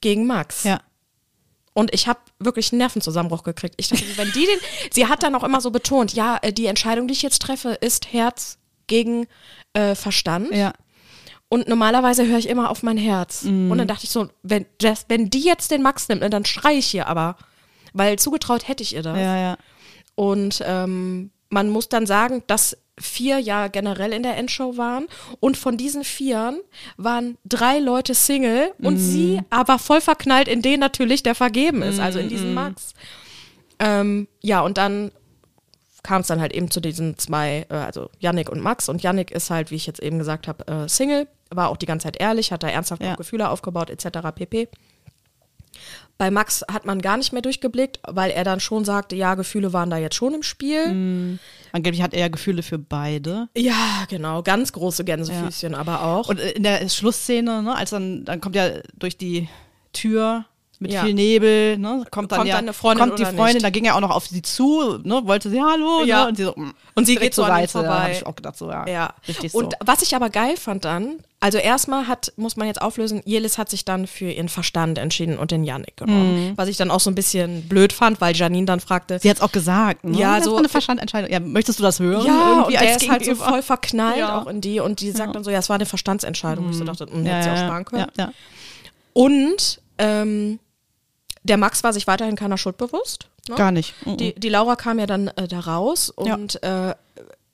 [0.00, 0.64] gegen Max.
[0.64, 0.80] Ja.
[1.74, 3.74] Und ich habe wirklich einen Nervenzusammenbruch gekriegt.
[3.78, 4.58] Ich dachte, wenn die den,
[4.90, 7.70] sie hat dann auch immer so betont, ja, äh, die Entscheidung, die ich jetzt treffe,
[7.80, 8.58] ist Herz
[8.92, 9.26] gegen
[9.72, 10.54] äh, Verstand.
[10.54, 10.74] Ja.
[11.48, 13.44] Und normalerweise höre ich immer auf mein Herz.
[13.44, 16.44] Und dann dachte ich so, wenn, das, wenn die jetzt den Max nimmt, ne, dann
[16.44, 17.36] schreie ich hier aber.
[17.94, 19.18] Weil zugetraut hätte ich ihr das.
[19.18, 19.56] Ja, ja.
[20.14, 25.06] Und ähm, man muss dann sagen, dass vier ja generell in der Endshow waren.
[25.40, 26.60] Und von diesen vieren
[26.98, 31.98] waren drei Leute Single und sie aber voll verknallt in den natürlich, der vergeben ist,
[31.98, 32.92] also in diesen Max.
[33.78, 35.12] Ähm, ja, und dann
[36.02, 38.88] kam es dann halt eben zu diesen zwei, äh, also Yannick und Max.
[38.88, 41.86] Und Yannick ist halt, wie ich jetzt eben gesagt habe, äh, Single, war auch die
[41.86, 43.14] ganze Zeit ehrlich, hat da ernsthaft Ja.
[43.14, 44.30] Gefühle aufgebaut, etc.
[44.34, 44.68] pp.
[46.18, 49.72] Bei Max hat man gar nicht mehr durchgeblickt, weil er dann schon sagte, ja, Gefühle
[49.72, 51.38] waren da jetzt schon im Spiel.
[51.72, 53.48] Angeblich hat er ja Gefühle für beide.
[53.56, 56.28] Ja, genau, ganz große Gänsefüßchen, aber auch.
[56.28, 59.48] Und in der Schlussszene, ne, als dann, dann kommt ja durch die
[59.92, 60.44] Tür
[60.82, 61.04] mit Ja.
[61.04, 63.64] viel Nebel, ne, kommt dann Kommt ja, dann eine Freundin kommt die Freundin, nicht?
[63.64, 66.22] da ging er auch noch auf sie zu, ne, wollte sie Hallo, Ja.
[66.24, 67.88] ne, und sie so, mm, Und sie geht so an Seite, vorbei.
[67.88, 69.78] habe ich auch gedacht so, ja, Ja, richtig und so.
[69.84, 73.68] was ich aber geil fand dann, also erstmal hat, muss man jetzt auflösen, Jelis hat
[73.68, 76.52] sich dann für ihren Verstand entschieden und den Yannick genommen.
[76.54, 79.38] Was ich dann auch so ein bisschen blöd fand, weil Janine dann fragte, Sie hat
[79.38, 80.16] es auch gesagt, ne?
[80.16, 81.28] Ja, das so- war eine Verstandentscheidung.
[81.32, 82.24] Ja, möchtest du das hören?
[82.26, 84.40] ja, und Irgendwie der als ist halt so voll verknallt Ja.
[84.40, 86.70] auch in die und die sagt dann so, ja, es war eine Verstandsentscheidung.
[86.70, 88.06] Ich so dachte, mh, ja, hätte sie auch sparen können.
[88.16, 88.32] Ja, ja.
[89.12, 90.58] Und ähm,
[91.44, 93.28] der Max war sich weiterhin keiner Schuld bewusst.
[93.48, 93.56] Ne?
[93.56, 93.94] Gar nicht.
[94.06, 94.16] Mhm.
[94.16, 96.90] Die, die Laura kam ja dann äh, da raus und äh,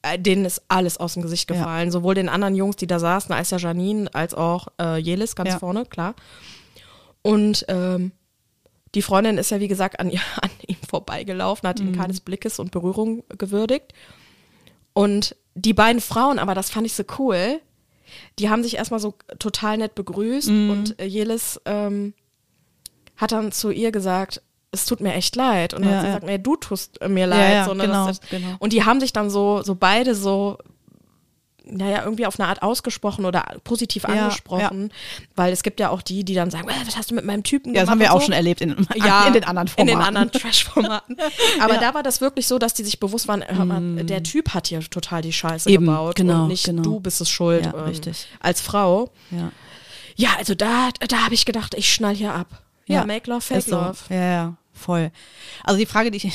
[0.03, 1.57] äh, denen ist alles aus dem Gesicht Ja.
[1.57, 1.91] gefallen.
[1.91, 5.51] Sowohl den anderen Jungs, die da saßen, als ja Janine, als auch äh, Jelis ganz
[5.51, 5.59] Ja.
[5.59, 6.15] vorne, klar.
[7.23, 8.13] Und ähm,
[8.95, 11.89] die Freundin ist ja, wie gesagt, an, ihr, an ihm vorbeigelaufen, hat Mhm.
[11.89, 13.93] ihn keines Blickes und Berührung gewürdigt.
[14.93, 17.61] Und die beiden Frauen, aber das fand ich so cool,
[18.39, 20.71] die haben sich erstmal so total nett begrüßt Mhm.
[20.71, 22.15] und äh, Jelis ähm,
[23.19, 25.75] hat dann zu ihr gesagt, es tut mir echt leid.
[25.75, 26.15] Und dann Ja, hat sie ja.
[26.15, 27.53] gesagt, nee, du tust mir leid.
[27.55, 28.57] ja, so, ne, genau, das, genau.
[28.59, 30.59] Und die haben sich dann so, so beide so,
[31.71, 34.91] naja, irgendwie auf eine Art ausgesprochen oder positiv Ja, angesprochen.
[35.37, 37.43] Weil es gibt ja auch die, die dann sagen, "Äh, was hast du mit meinem
[37.43, 37.87] Typen Ja, gemacht?
[37.87, 38.25] das haben wir und auch so.
[38.27, 39.93] schon erlebt in, Ja, in den anderen Formaten.
[39.93, 41.17] In den anderen Trash-Formaten.
[41.61, 41.81] Aber Ja.
[41.81, 44.69] da war das wirklich so, dass die sich bewusst waren, hör mal, der Typ hat
[44.69, 46.83] hier total die Scheiße Eben, gebaut genau, und nicht genau.
[46.83, 48.27] du bist es schuld Ja, ähm, richtig.
[48.41, 49.11] als Frau.
[49.31, 49.51] Ja.
[50.17, 52.63] Ja, also da, da habe ich gedacht, ich schnall hier ab.
[52.95, 53.77] Ja, make love, fake so.
[53.77, 53.99] love.
[54.11, 55.11] Ja, ja, voll.
[55.65, 56.33] Also die Frage, die ich,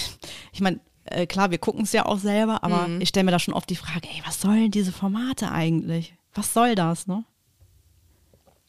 [0.51, 3.01] ich meine, äh, klar, wir gucken es ja auch selber, aber Mhm.
[3.01, 6.13] ich stelle mir da schon oft die Frage, ey, was sollen diese Formate eigentlich?
[6.33, 7.23] Was soll das, ne?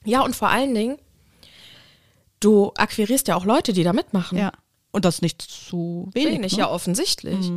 [0.05, 0.99] Ja, und vor allen Dingen,
[2.40, 4.37] du akquirierst ja auch Leute, die da mitmachen.
[4.38, 4.53] Ja.
[4.92, 6.35] Und das nicht zu wenig.
[6.35, 6.59] Wenig, ne?
[6.59, 7.51] ja, offensichtlich.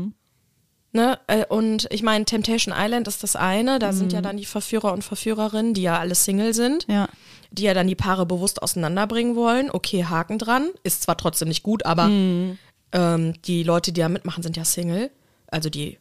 [0.98, 1.20] Ne?
[1.28, 4.92] äh, Und ich meine, Temptation Island ist das eine, da sind ja dann die Verführer
[4.94, 7.08] und Verführerinnen, die ja alle Single sind, Ja.
[7.52, 9.70] die ja dann die Paare bewusst auseinanderbringen wollen.
[9.72, 14.42] Okay, Haken dran, ist zwar trotzdem nicht gut, aber ähm, die Leute, die da mitmachen,
[14.42, 15.12] sind ja Single,
[15.52, 16.00] also die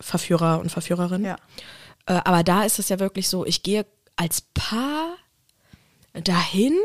[0.00, 1.24] Verführer und Verführerinnen.
[1.26, 1.36] Ja.
[2.06, 5.14] Äh, aber da ist es ja wirklich so, ich gehe als Paar
[6.24, 6.76] dahin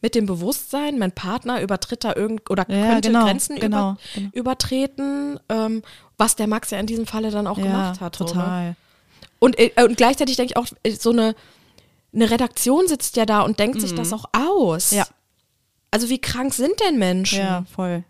[0.00, 3.98] mit dem Bewusstsein, mein Partner übertritt da irgend oder Ja, könnte genau, Grenzen genau, über,
[4.14, 4.30] genau.
[4.32, 5.82] übertreten, ähm,
[6.22, 8.14] was der Max ja in diesem Falle dann auch ja, gemacht hat.
[8.16, 8.30] so, ne?
[8.32, 8.76] total.
[9.40, 11.34] Und, äh, und gleichzeitig denke ich auch, äh, so eine,
[12.14, 14.92] eine Redaktion sitzt ja da und denkt sich das auch aus.
[14.92, 14.98] Mhm.
[14.98, 15.06] Ja.
[15.90, 17.40] Also wie krank sind denn Menschen?
[17.40, 18.04] Ja, voll.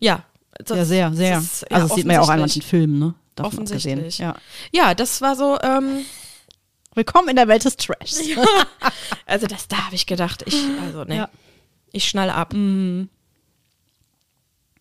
[0.00, 0.24] Ja.
[0.58, 1.34] das- ja, sehr, sehr.
[1.36, 2.62] das ist, also das sieht man ja auch an manchen.
[2.62, 3.14] Filmen, ne?
[3.36, 3.52] Davon.
[3.52, 4.18] Offensichtlich.
[4.18, 4.34] Ja.
[4.72, 6.04] Ja, das war so, ähm,
[6.96, 8.14] Willkommen in der Welt des Trash.
[9.26, 11.28] also das, da habe ich gedacht, ich, also ne, Ja.
[11.92, 12.52] ich schnall ab.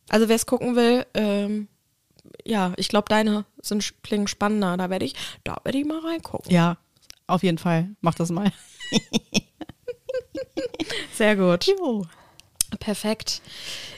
[0.09, 1.67] Also wer es gucken will, ähm,
[2.45, 4.75] ja, ich glaube, deine sind, klingen spannender.
[4.77, 6.51] Da werde ich, da werde ich mal reingucken.
[6.51, 6.77] Ja,
[7.27, 7.89] auf jeden Fall.
[8.01, 8.51] Mach das mal.
[11.13, 11.65] Sehr gut.
[11.67, 12.05] Jo.
[12.79, 13.41] Perfekt.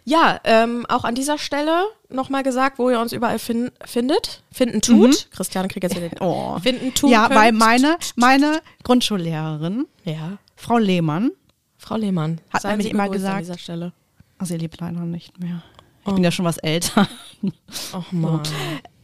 [0.05, 4.81] Ja, ähm, auch an dieser Stelle nochmal gesagt, wo ihr uns überall fin findet, finden
[4.81, 5.29] tut.
[5.31, 6.57] Christiane kriegt jetzt wieder den Oh.
[6.59, 7.11] Finden tut.
[7.11, 7.39] Ja, könnt.
[7.39, 11.31] weil meine, meine Grundschullehrerin, Ja, Frau Lehmann,
[11.77, 12.39] Frau Lehmann.
[12.51, 13.93] Hat nämlich immer gegrüßt An gesagt- dieser Stelle.
[14.37, 15.63] also sie lebt leider nicht mehr.
[16.03, 16.13] Ich Oh.
[16.13, 17.07] bin ja schon was älter.
[17.93, 18.41] Ach man.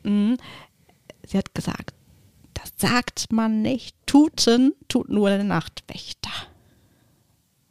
[0.03, 0.37] Mhm.
[1.27, 1.93] Sie hat gesagt,
[2.53, 3.95] das sagt man nicht.
[4.05, 6.31] Tuten tut nur der Nachtwächter.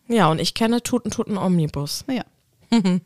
[0.08, 2.04] Ja, und ich kenne Tuten Tuten Omnibus.
[2.06, 2.24] Naja,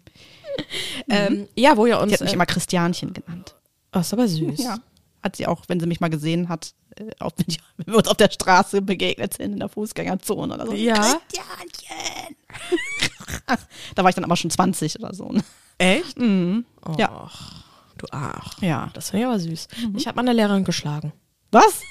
[1.08, 2.10] Ähm, ja, wo ihr uns.
[2.10, 3.54] sie hat mich äh, immer Christianchen genannt.
[3.94, 4.60] oh, ist aber süß.
[4.62, 4.78] Ja.
[5.22, 6.74] Hat sie auch, wenn sie mich mal gesehen hat,
[7.20, 10.66] auch wenn, ich, wenn wir uns auf der Straße begegnet sind, in der Fußgängerzone oder
[10.66, 10.72] so.
[10.74, 10.94] Ja.
[10.94, 12.36] Christianchen!
[13.94, 15.28] da war ich dann aber schon 20 oder so.
[15.30, 15.42] ne?
[15.80, 16.18] Echt?
[16.18, 16.64] Mhm.
[16.86, 17.30] Oh, Ja.
[17.96, 18.60] Du Ach.
[18.62, 18.90] Ja.
[18.94, 19.68] Das finde ich aber süß.
[19.96, 21.12] Ich habe meine Lehrerin geschlagen.
[21.50, 21.80] Was?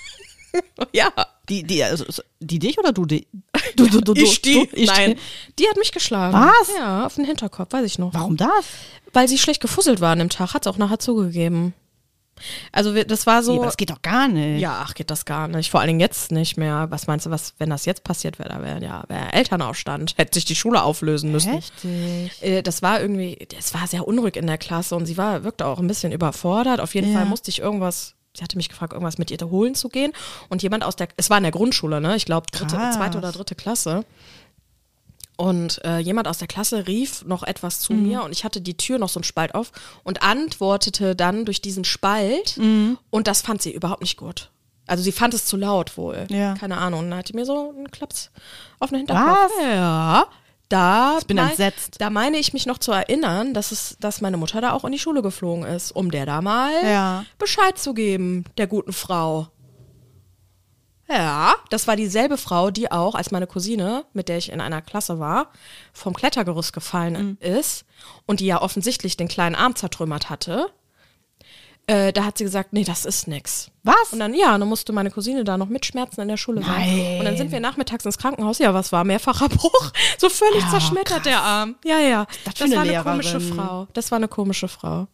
[0.94, 1.12] Ja.
[1.48, 2.06] Die, die, also,
[2.40, 3.28] die dich oder du die?
[3.76, 4.54] Du, du, du, du, ich die.
[4.68, 5.54] Du, ich Nein, die.
[5.60, 6.34] die hat mich geschlagen.
[6.34, 6.72] Was?
[6.76, 8.16] Ja, auf den Hinterkopf, weiß ich noch.
[8.16, 8.66] Warum das?
[9.14, 11.76] Weil sie schlecht gefusselt war an dem Tag, hat sie auch nachher zugegeben.
[12.72, 13.52] Also das war so.
[13.52, 14.62] Nee, aber das geht doch gar nicht.
[14.62, 15.70] ja, ach, geht das gar nicht.
[15.72, 16.88] Vor allen Dingen jetzt nicht mehr.
[16.90, 18.50] Was meinst du, was, wenn das jetzt passiert wäre?
[18.50, 20.16] Da wäre ja wär Elternaufstand.
[20.18, 21.54] Hätte sich die Schule auflösen müssen.
[21.54, 22.42] Heftig.
[22.44, 25.66] Äh, Das war irgendwie, es war sehr unruhig in der Klasse und sie war, wirkte
[25.66, 26.80] auch ein bisschen überfordert.
[26.80, 27.20] Auf jeden Ja.
[27.20, 30.12] Fall musste ich irgendwas, sie hatte mich gefragt, irgendwas mit ihr holen zu gehen.
[30.50, 32.16] Und jemand aus der, es war in der Grundschule, ne?
[32.16, 34.06] Ich glaube, zweite oder dritte Klasse.
[35.40, 38.76] Und äh, jemand aus der Klasse rief noch etwas zu mir und ich hatte die
[38.76, 39.72] Tür noch so einen Spalt auf
[40.04, 44.50] und antwortete dann durch diesen Spalt und das fand sie überhaupt nicht gut.
[44.86, 46.28] Also sie fand es zu laut wohl.
[46.30, 46.56] Ja.
[46.56, 47.00] Keine Ahnung.
[47.02, 48.32] Und dann hat die mir so einen Klaps
[48.82, 49.50] auf den Hinterkopf.
[49.58, 49.66] Was?
[49.66, 50.28] Ja.
[50.68, 51.96] Da bin mein- entsetzt.
[52.02, 54.92] Da meine ich mich noch zu erinnern, dass es, dass meine Mutter da auch in
[54.92, 57.24] die Schule geflogen ist, um der da mal Ja.
[57.38, 59.48] Bescheid zu geben, der guten Frau.
[61.12, 64.82] Ja, das war dieselbe Frau, die auch, als meine Cousine, mit der ich in einer
[64.82, 65.48] Klasse war,
[65.92, 67.56] vom Klettergerüst gefallen Mhm.
[67.56, 67.86] ist
[68.28, 70.68] und die ja offensichtlich den kleinen Arm zertrümmert hatte.
[71.88, 73.72] Äh, da hat sie gesagt, nee, das ist nix.
[73.82, 74.14] Was?
[74.14, 76.70] Und dann, ja, dann musste meine Cousine da noch mit Schmerzen in der Schule sein.
[76.88, 77.18] Nein.
[77.20, 78.60] Und dann sind wir nachmittags ins Krankenhaus.
[78.60, 79.04] Ja, was war?
[79.04, 79.92] Mehrfacher Bruch.
[80.20, 81.76] So völlig Ah, zerschmettert der Arm.
[81.84, 82.28] Ja, ja.
[82.46, 83.12] das Das, war eine Lehrerin?
[83.14, 83.88] komische Frau.
[83.94, 85.08] Das war eine komische Frau.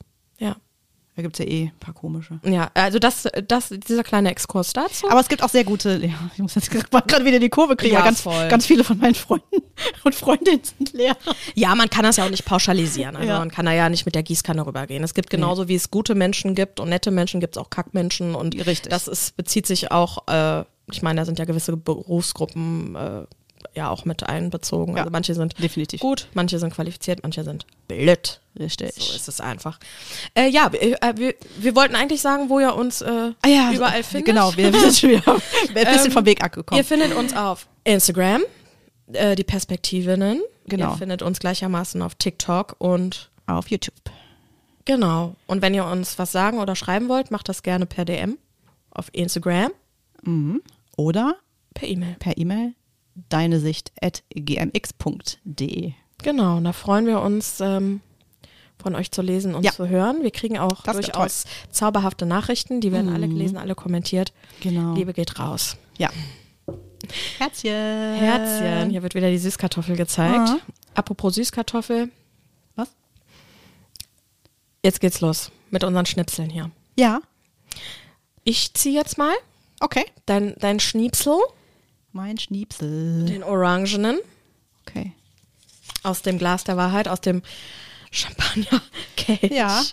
[1.16, 1.22] Ja.
[1.22, 2.40] Da gibt es ja eh ein paar komische.
[2.44, 5.10] Ja, also das, das, dieser kleine Exkurs dazu.
[5.10, 6.30] Aber es gibt auch sehr gute Lehrer.
[6.34, 7.94] Ich muss jetzt gerade wieder die Kurve kriegen.
[7.94, 8.48] Ja, Ja, ganz, voll.
[8.50, 9.62] ganz viele von meinen Freunden
[10.04, 11.16] und Freundinnen sind Lehrer.
[11.54, 13.16] Ja, man kann das ja auch nicht pauschalisieren.
[13.16, 13.40] Also Ja.
[13.40, 15.04] man kann da ja nicht mit der Gießkanne rübergehen.
[15.04, 18.36] Es gibt genauso wie es gute Menschen gibt und nette Menschen gibt es auch Kackmenschen
[18.36, 18.90] und Richtig.
[18.90, 23.26] das ist, bezieht sich auch, äh, ich meine, da sind ja gewisse Berufsgruppen äh,
[23.74, 24.94] ja auch mit einbezogen.
[24.96, 26.00] Ja, also manche sind definitiv.
[26.02, 28.42] gut, manche sind qualifiziert, manche sind blöd.
[28.58, 28.94] Richtig.
[28.96, 29.80] So ist es einfach.
[30.34, 33.72] Äh, ja, wir, äh, wir, wir wollten eigentlich sagen, wo ihr uns äh, Ah ja,
[33.74, 34.28] überall findet.
[34.28, 35.34] Genau, wir, sind schon wieder
[35.68, 36.78] ein bisschen Ähm, vom Weg abgekommen.
[36.82, 38.44] Ihr findet uns auf Instagram,
[39.12, 40.42] äh, die Perspektivinnen.
[40.68, 40.92] Genau.
[40.92, 43.94] Ihr findet uns gleichermaßen auf TikTok und Auf YouTube.
[44.86, 45.36] genau.
[45.48, 48.38] Und wenn ihr uns was sagen oder schreiben wollt, macht das gerne per DM
[48.92, 49.72] auf Instagram,
[50.98, 51.36] Oder
[51.74, 52.16] per E-Mail.
[52.20, 52.74] per E-Mail
[53.30, 55.94] deine Sicht at gmx.de.
[56.24, 58.02] Genau, da freuen wir uns, ähm,
[58.82, 59.72] von euch zu lesen und Ja.
[59.72, 60.22] zu hören.
[60.22, 62.82] Wir kriegen auch Das durchaus zauberhafte Nachrichten.
[62.82, 64.34] Die werden alle gelesen, alle kommentiert.
[64.62, 64.94] Genau.
[64.94, 65.78] Liebe geht raus.
[65.98, 66.10] Ja.
[67.38, 68.16] Herzchen.
[68.16, 70.50] Herzchen, hier wird wieder die Süßkartoffel gezeigt.
[70.50, 70.58] Ah.
[70.96, 72.10] Apropos Süßkartoffel,
[72.76, 72.90] Was?
[74.84, 76.72] jetzt geht's los mit unseren Schnipseln hier.
[76.98, 77.22] Ja.
[78.44, 79.34] Ich ziehe jetzt mal
[79.82, 80.06] Okay.
[80.26, 81.38] dein, dein Schniepsel,
[82.16, 83.26] Mein Schniepsel.
[83.26, 84.20] den orangenen,
[84.88, 85.12] Okay.
[86.04, 87.42] aus dem Glas der Wahrheit, aus dem
[88.10, 88.80] Champagnerkelch.
[89.52, 89.84] Ja.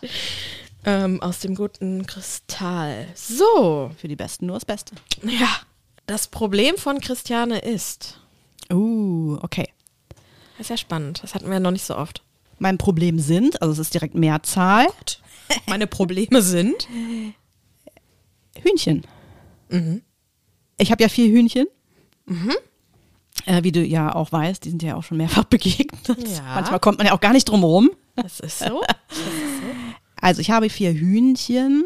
[0.84, 3.08] Ähm, aus dem guten Kristall.
[3.16, 4.94] So, Für die Besten nur das Beste.
[5.24, 5.48] ja.
[6.06, 8.18] Das Problem von Christiane ist,
[8.72, 9.68] Uh, okay.
[10.58, 12.22] das ist ja spannend, das hatten wir noch nicht so oft.
[12.60, 14.86] Mein Problem sind, also es ist direkt Mehrzahl,
[15.66, 16.86] Meine Probleme sind,
[18.62, 19.04] Hühnchen.
[20.78, 21.66] Ich habe ja vier Hühnchen.
[23.46, 26.06] Äh, wie du ja auch weißt, die sind ja auch schon mehrfach begegnet.
[26.28, 26.54] Ja.
[26.54, 27.90] Manchmal kommt man ja auch gar nicht drum rum.
[28.16, 28.82] das ist so.
[30.20, 31.84] Also ich habe vier Hühnchen.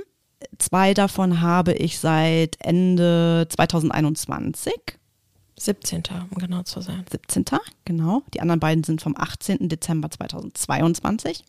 [0.59, 4.75] Zwei davon habe ich seit Ende 2021.
[5.59, 6.03] 17.
[6.31, 7.03] um genau zu sein.
[7.11, 7.47] 17.
[7.87, 8.23] Genau.
[8.35, 9.71] Die anderen beiden sind vom 18.
[9.71, 11.45] Dezember 2022.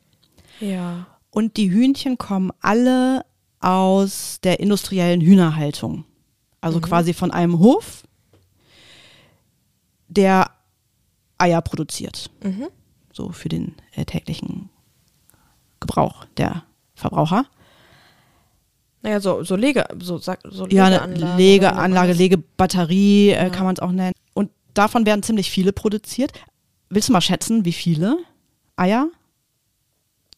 [0.62, 1.08] Ja.
[1.30, 3.26] Und die Hühnchen kommen alle
[3.60, 6.06] aus der industriellen Hühnerhaltung.
[6.62, 8.04] Also quasi von einem Hof,
[10.08, 10.52] der
[11.38, 12.30] Eier produziert.
[13.14, 14.70] So für den äh, täglichen
[15.80, 16.64] Gebrauch der
[16.96, 17.46] Verbraucher.
[19.04, 20.32] Naja, so, so Lege, so, so
[20.68, 21.08] Ja, Legeanlage.
[21.20, 22.14] nennt Legeanlage?
[22.14, 24.14] Legebatterie äh, kann man es auch nennen.
[24.34, 26.32] Und davon werden ziemlich viele produziert.
[26.90, 28.18] Willst du mal schätzen, wie viele
[28.76, 29.10] Eier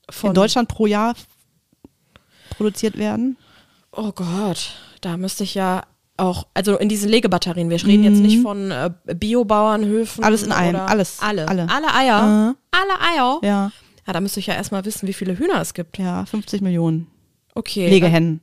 [0.09, 1.15] Von- in Deutschland pro Jahr
[2.51, 3.37] produziert werden?
[3.91, 5.83] Oh Gott, da müsste ich ja
[6.19, 10.21] auch, also in diesen Legebatterien, wir reden jetzt nicht von äh, Biobauernhöfen.
[10.21, 10.25] Mhm.
[10.25, 11.47] Alles in einem, alles, Alle.
[11.47, 11.69] alle.
[11.69, 12.55] Alle Eier.
[12.71, 13.39] Alle Eier.
[13.43, 13.71] Ja,
[14.07, 15.97] Ja, da müsste ich ja erstmal wissen, wie viele Hühner es gibt.
[15.97, 17.07] ja, 50 Millionen
[17.55, 17.89] Okay.
[17.89, 18.41] Legehennen.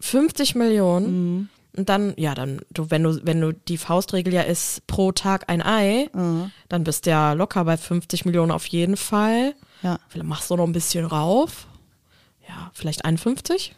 [0.00, 1.06] 50 Millionen.
[1.36, 1.48] Mhm.
[1.78, 5.50] Und dann, ja, dann, du, wenn du, wenn du die Faustregel ja ist, pro Tag
[5.50, 6.50] ein Ei, Mhm.
[6.68, 9.54] dann bist du ja locker bei 50 Millionen auf jeden Fall.
[9.82, 9.98] Ja.
[10.08, 11.66] Vielleicht machst du noch ein bisschen rauf.
[12.48, 13.74] Ja, vielleicht 51?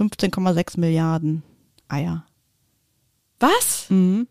[0.00, 1.42] 15,6 Milliarden
[1.88, 2.24] Eier.
[3.38, 3.86] Was?
[3.90, 4.26] Mhm.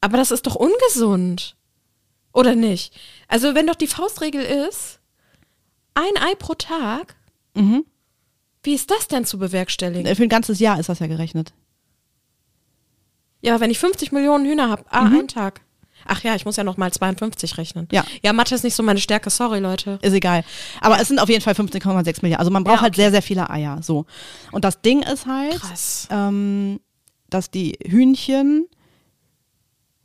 [0.00, 1.56] Aber das ist doch ungesund.
[2.32, 2.94] Oder nicht?
[3.28, 5.00] Also, wenn doch die Faustregel ist,
[5.94, 7.16] ein Ei pro Tag,
[7.54, 7.84] Mhm.
[8.62, 10.14] wie ist das denn zu bewerkstelligen?
[10.14, 11.54] Für ein ganzes Jahr ist das ja gerechnet.
[13.40, 15.60] Ja, wenn ich 50 Millionen Hühner habe, ah, einen Tag.
[16.08, 17.88] Ach ja, ich muss ja noch mal 52 rechnen.
[17.92, 18.04] Ja.
[18.22, 19.98] Ja, Mathe ist nicht so meine Stärke, sorry, Leute.
[20.02, 20.44] Ist egal.
[20.80, 22.38] Aber es sind auf jeden Fall 15,6 Milliarden.
[22.40, 23.80] Also man braucht Ja, halt sehr, sehr viele Eier.
[23.82, 24.06] So.
[24.52, 25.60] Und das Ding ist halt,
[26.10, 26.80] ähm,
[27.30, 28.66] dass die Hühnchen,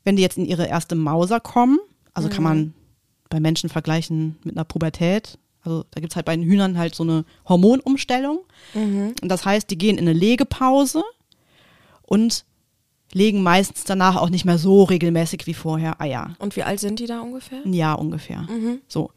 [0.04, 1.80] wenn die jetzt in ihre erste Mauser kommen,
[2.14, 2.74] also kann man
[3.30, 5.38] bei Menschen vergleichen mit einer Pubertät.
[5.64, 8.40] Also da gibt es halt bei den Hühnern halt so eine Hormonumstellung.
[9.22, 11.04] Und das heißt, die gehen in eine Legepause
[12.02, 12.46] und
[13.14, 16.36] legen meistens danach auch nicht mehr so regelmäßig wie vorher Eier.
[16.40, 17.62] Und wie alt sind die da ungefähr?
[17.66, 18.48] Ein Jahr ungefähr.
[18.88, 19.12] So.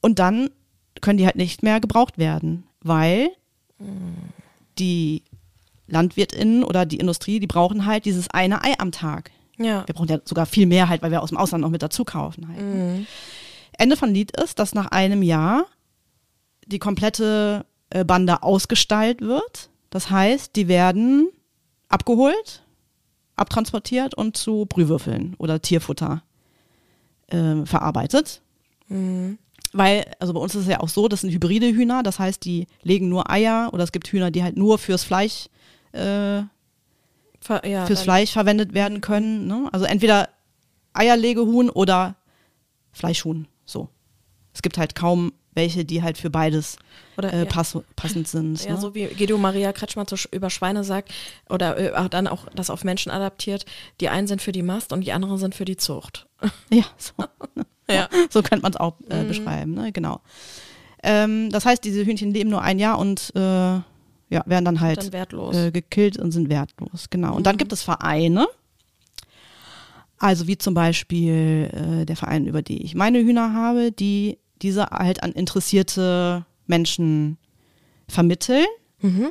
[0.00, 0.50] Und dann
[1.00, 3.28] können die halt nicht mehr gebraucht werden, weil
[4.78, 5.22] die
[5.88, 9.30] LandwirtInnen oder die Industrie, die brauchen halt dieses eine Ei am Tag.
[9.58, 9.86] Ja.
[9.86, 12.04] Wir brauchen ja sogar viel mehr halt, weil wir aus dem Ausland noch mit dazu
[12.04, 12.60] kaufen halt.
[12.60, 13.06] ne?
[13.78, 15.66] Ende von Lied ist, dass nach einem Jahr
[16.66, 19.70] die komplette äh, Bande ausgestallt wird.
[19.90, 21.28] Das heißt, die werden
[21.88, 22.62] abgeholt,
[23.36, 26.22] abtransportiert und zu Brühwürfeln oder Tierfutter
[27.28, 28.42] äh, verarbeitet.
[29.72, 32.44] Weil, also bei uns ist es ja auch so, das sind hybride Hühner, das heißt,
[32.44, 35.48] die legen nur Eier oder es gibt Hühner, die halt nur fürs Fleisch
[35.92, 36.42] äh,
[37.40, 39.46] Ver ja fürs Fleisch verwendet werden können.
[39.46, 39.68] Ne?
[39.72, 40.30] Also entweder
[40.94, 42.16] Eierlegehuhn oder
[42.92, 43.46] Fleischhuhn.
[43.64, 43.88] So.
[44.52, 46.76] Es gibt halt kaum welche, die halt für beides
[47.16, 47.44] Oder, äh, ja.
[47.46, 48.62] pass passend sind.
[48.64, 48.80] Ja, ne?
[48.80, 51.12] so wie Guido Maria Kretschmer zu, über Schweine sagt,
[51.48, 53.64] oder äh, dann auch das auf Menschen adaptiert,
[54.00, 56.26] die einen sind für die Mast und die anderen sind für die Zucht.
[56.70, 57.12] ja, so,
[57.90, 58.08] Ja.
[58.30, 59.74] so könnte man es auch äh, beschreiben.
[59.74, 59.92] Ne?
[59.92, 60.20] Genau.
[61.02, 64.98] Ähm, das heißt, diese Hühnchen leben nur ein Jahr und äh, ja, werden dann halt
[64.98, 65.56] Dann wertlos.
[65.56, 67.06] äh, gekillt und sind wertlos.
[67.10, 67.34] Genau.
[67.36, 68.48] Und dann gibt es Vereine,
[70.18, 74.86] also wie zum Beispiel äh, der Verein, über die ich meine Hühner habe, die diese
[74.86, 77.38] halt an interessierte Menschen
[78.08, 78.66] vermitteln.
[79.00, 79.30] Mhm.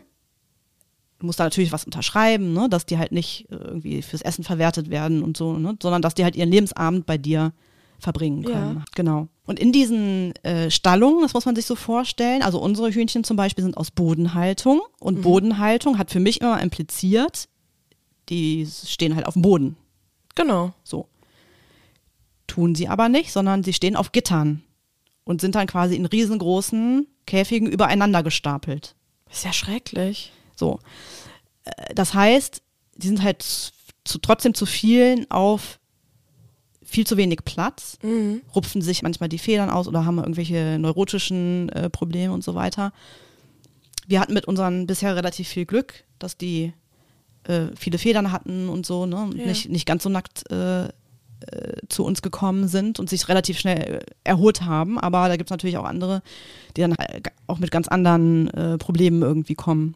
[1.20, 2.68] Du musst da natürlich was unterschreiben, ne?
[2.70, 5.78] dass die halt nicht äh, irgendwie fürs Essen verwertet werden und so, ne?
[5.82, 7.54] sondern dass die halt ihren Lebensabend bei dir
[8.00, 8.78] verbringen können.
[8.78, 8.86] Ja.
[8.94, 9.28] Genau.
[9.46, 13.38] Und in diesen äh, Stallungen, das muss man sich so vorstellen, also unsere Hühnchen zum
[13.38, 17.48] Beispiel sind aus Bodenhaltung und Bodenhaltung hat für mich immer impliziert,
[18.28, 19.78] die stehen halt auf dem Boden.
[20.36, 20.74] Genau.
[20.84, 21.08] So.
[22.48, 24.65] Tun sie aber nicht, sondern sie stehen auf Gittern
[25.26, 28.96] und sind dann quasi in riesengroßen Käfigen übereinander gestapelt.
[29.30, 30.32] Ist ja schrecklich.
[30.56, 30.80] So.
[31.66, 32.62] Äh, Das heißt,
[32.96, 33.42] die sind halt
[34.06, 35.80] zu, trotzdem zu vielen auf
[36.88, 37.98] viel zu wenig Platz,
[38.56, 42.94] rupfen sich manchmal die Federn aus oder haben irgendwelche neurotischen äh, Probleme und so weiter.
[44.08, 46.72] Wir hatten mit unseren bisher relativ viel Glück, dass die
[47.46, 49.18] äh, viele Federn hatten und so, ne?
[49.18, 49.48] Und Ja.
[49.48, 50.88] nicht, nicht ganz so nackt äh,
[51.90, 55.00] zu uns gekommen sind und sich relativ schnell äh, erholt haben.
[55.00, 56.22] Aber da gibt es natürlich auch andere,
[56.76, 59.96] die dann äh, auch mit ganz anderen äh, Problemen irgendwie kommen.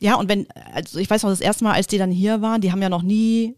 [0.00, 2.60] Ja, und wenn, also ich weiß noch, das erste Mal, als die dann hier waren,
[2.60, 3.54] die haben ja noch nie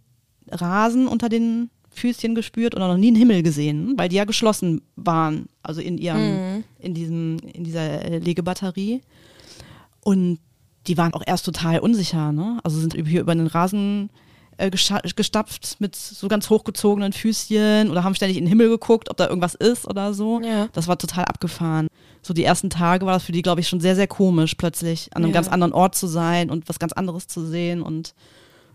[0.50, 4.82] Rasen unter den Füßchen gespürt oder noch nie einen Himmel gesehen, weil die ja geschlossen
[4.96, 9.00] waren, also in ihrem, in diesem, in dieser äh, Legebatterie.
[10.02, 10.38] Und
[10.86, 12.58] die waren auch erst total unsicher, ne?
[12.62, 14.10] Also sind hier über den Rasen
[14.56, 19.16] äh, gestapft mit so ganz hochgezogenen Füßchen oder haben ständig in den Himmel geguckt, ob
[19.16, 20.40] da irgendwas ist oder so.
[20.40, 20.68] Ja.
[20.72, 21.88] Das war total abgefahren.
[22.22, 25.10] So die ersten Tage war das für die, glaube ich, schon sehr, sehr komisch, plötzlich
[25.14, 25.34] an einem Ja.
[25.34, 27.82] ganz anderen Ort zu sein und was ganz anderes zu sehen.
[27.82, 28.14] Und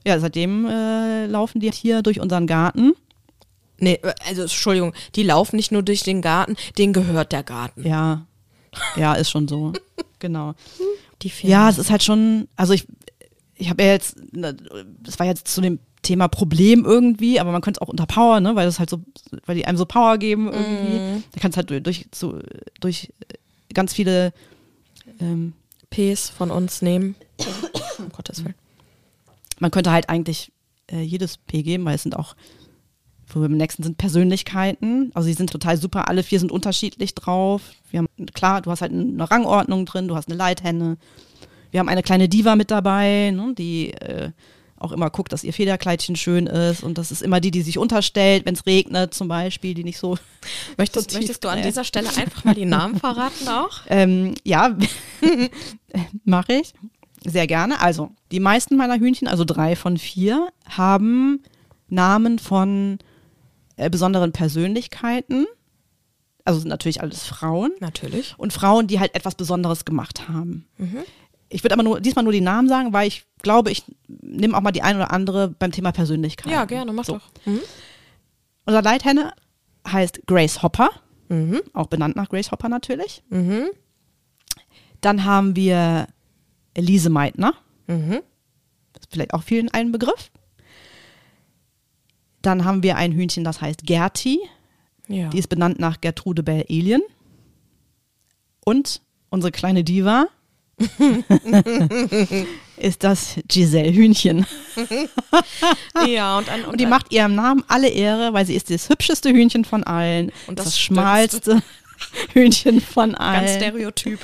[0.06, 2.94] ja, seitdem äh, laufen die hier durch unseren Garten.
[3.80, 7.88] Nee, also Entschuldigung, die laufen nicht nur durch den Garten, denen gehört der Garten.
[7.88, 8.26] Ja,
[8.96, 9.74] ja, ist schon so.
[10.20, 10.54] genau.
[11.22, 11.32] Die.
[11.44, 12.86] Ja, es ist halt schon, also ich,
[13.60, 14.56] ich habe ja jetzt, ne,
[15.04, 18.40] das war jetzt zu dem Thema Problem irgendwie, aber man könnte es auch unter Power,
[18.40, 19.02] ne, weil das halt so,
[19.46, 21.24] weil die einem so Power geben irgendwie.
[21.34, 22.40] Da kannst halt durch, durch, so,
[22.80, 23.14] durch
[23.74, 24.34] ganz viele
[25.20, 25.54] ähm,
[25.90, 27.16] Ps von uns nehmen.
[28.00, 28.56] um Gottes Willen.
[29.60, 30.52] man könnte halt eigentlich
[30.90, 32.36] äh, jedes P geben, weil es sind auch,
[33.28, 35.12] wo wir im nächsten sind Persönlichkeiten.
[35.14, 37.62] Also die sind total super, alle vier sind unterschiedlich drauf.
[37.92, 40.98] Wir haben, klar, du hast halt eine Rangordnung drin, du hast eine Leithenne.
[41.72, 44.32] Wir haben eine kleine Diva mit dabei, ne, die äh,
[44.80, 46.84] auch immer guckt, dass ihr Federkleidchen schön ist.
[46.84, 50.00] Und das ist immer die, die sich unterstellt, wenn es regnet zum Beispiel, die nicht
[50.00, 50.18] so.
[50.78, 53.82] Möchtest, so möchtest du an dieser Stelle einfach mal die Namen verraten auch?
[53.90, 54.76] Ähm, ja,
[56.24, 56.74] mache ich.
[57.26, 57.82] Sehr gerne.
[57.82, 61.44] Also, die meisten meiner Hühnchen, also drei von vier, haben
[61.90, 63.00] Namen von
[63.76, 65.48] äh, besonderen Persönlichkeiten.
[66.46, 67.72] Also sind natürlich alles Frauen.
[67.80, 68.36] Natürlich.
[68.38, 70.66] Und Frauen, die halt etwas Besonderes gemacht haben.
[71.50, 74.62] Ich würde aber nur, diesmal nur die Namen sagen, weil ich glaube, ich nehme auch
[74.62, 76.52] mal die ein oder andere beim Thema Persönlichkeit.
[76.52, 77.14] Ja, gerne, mach So.
[77.14, 77.30] doch.
[77.46, 77.62] Mhm.
[78.66, 79.34] Unser Leithenne
[79.88, 80.90] heißt Grace Hopper,
[81.30, 81.62] Mhm.
[81.74, 83.24] auch benannt nach Grace Hopper natürlich.
[83.30, 83.70] Mhm.
[85.02, 86.08] Dann haben wir
[86.74, 87.54] Elise Meitner.
[87.88, 88.20] Mhm.
[88.94, 90.32] Das ist vielleicht auch vielen ein Begriff.
[92.42, 94.40] Dann haben wir ein Hühnchen, das heißt Gerti.
[95.08, 95.30] Ja.
[95.30, 97.02] Die ist benannt nach Gertrude Bell Alien.
[98.64, 100.28] Und unsere kleine Diva
[102.78, 104.46] ist das Giselle Hühnchen.
[106.08, 108.70] ja, und, ein, und, Und die ein- macht ihrem Namen alle Ehre, weil sie ist
[108.70, 110.32] das hübscheste Hühnchen von allen.
[110.48, 111.62] Und das, das schmalste
[112.34, 113.48] Hühnchen von ganz allen.
[113.62, 114.20] Stereotyp.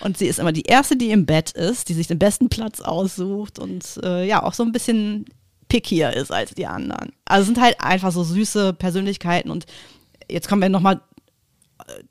[0.00, 2.80] Und sie ist immer die Erste, die im Bett ist, die sich den besten Platz
[2.80, 5.26] aussucht und äh, ja, auch so ein bisschen
[5.68, 7.12] pickier ist als die anderen.
[7.24, 9.64] Also sind halt einfach so süße Persönlichkeiten und
[10.28, 11.00] jetzt kommen wir nochmal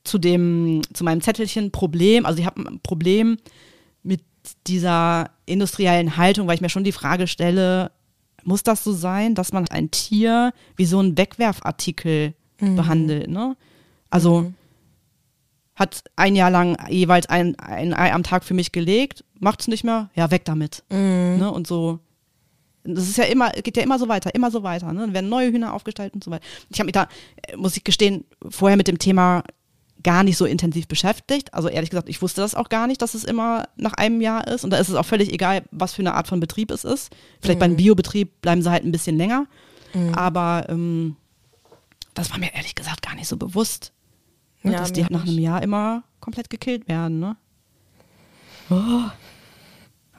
[0.04, 2.26] zu dem, zu meinem Zettelchen Problem.
[2.26, 3.38] Also ich habe ein Problem
[4.04, 4.24] mit
[4.68, 7.92] dieser industriellen Haltung, weil ich mir schon die Frage stelle,
[8.44, 12.34] muss das so sein, dass man ein Tier wie so ein Wegwerfartikel
[12.76, 13.56] behandelt, ne?
[14.10, 14.52] Also
[15.76, 19.84] hat ein Jahr lang jeweils ein, ein Ei am Tag für mich gelegt, macht's nicht
[19.84, 20.84] mehr, ja, weg damit.
[21.40, 21.52] Ne?
[21.52, 22.00] Und so.
[22.84, 24.92] Das ist ja immer, geht ja immer so weiter, immer so weiter.
[24.92, 25.02] Ne?
[25.02, 26.44] Dann werden neue Hühner aufgestellt und so weiter.
[26.70, 27.08] Ich habe mich da,
[27.48, 29.44] äh, muss ich gestehen, vorher mit dem Thema
[30.04, 31.54] gar nicht so intensiv beschäftigt.
[31.54, 34.48] Also ehrlich gesagt, ich wusste das auch gar nicht, dass es immer nach einem Jahr
[34.48, 34.64] ist.
[34.64, 37.12] Und da ist es auch völlig egal, was für eine Art von Betrieb es ist.
[37.42, 39.48] Vielleicht beim Biobetrieb bleiben sie halt ein bisschen länger.
[40.16, 41.16] Aber ähm,
[42.14, 43.92] das war mir ehrlich gesagt gar nicht so bewusst.
[44.64, 47.20] Ne, Ja, dass die mir nach einem Jahr immer komplett gekillt werden.
[47.20, 47.36] Ne?
[48.70, 49.04] Oh.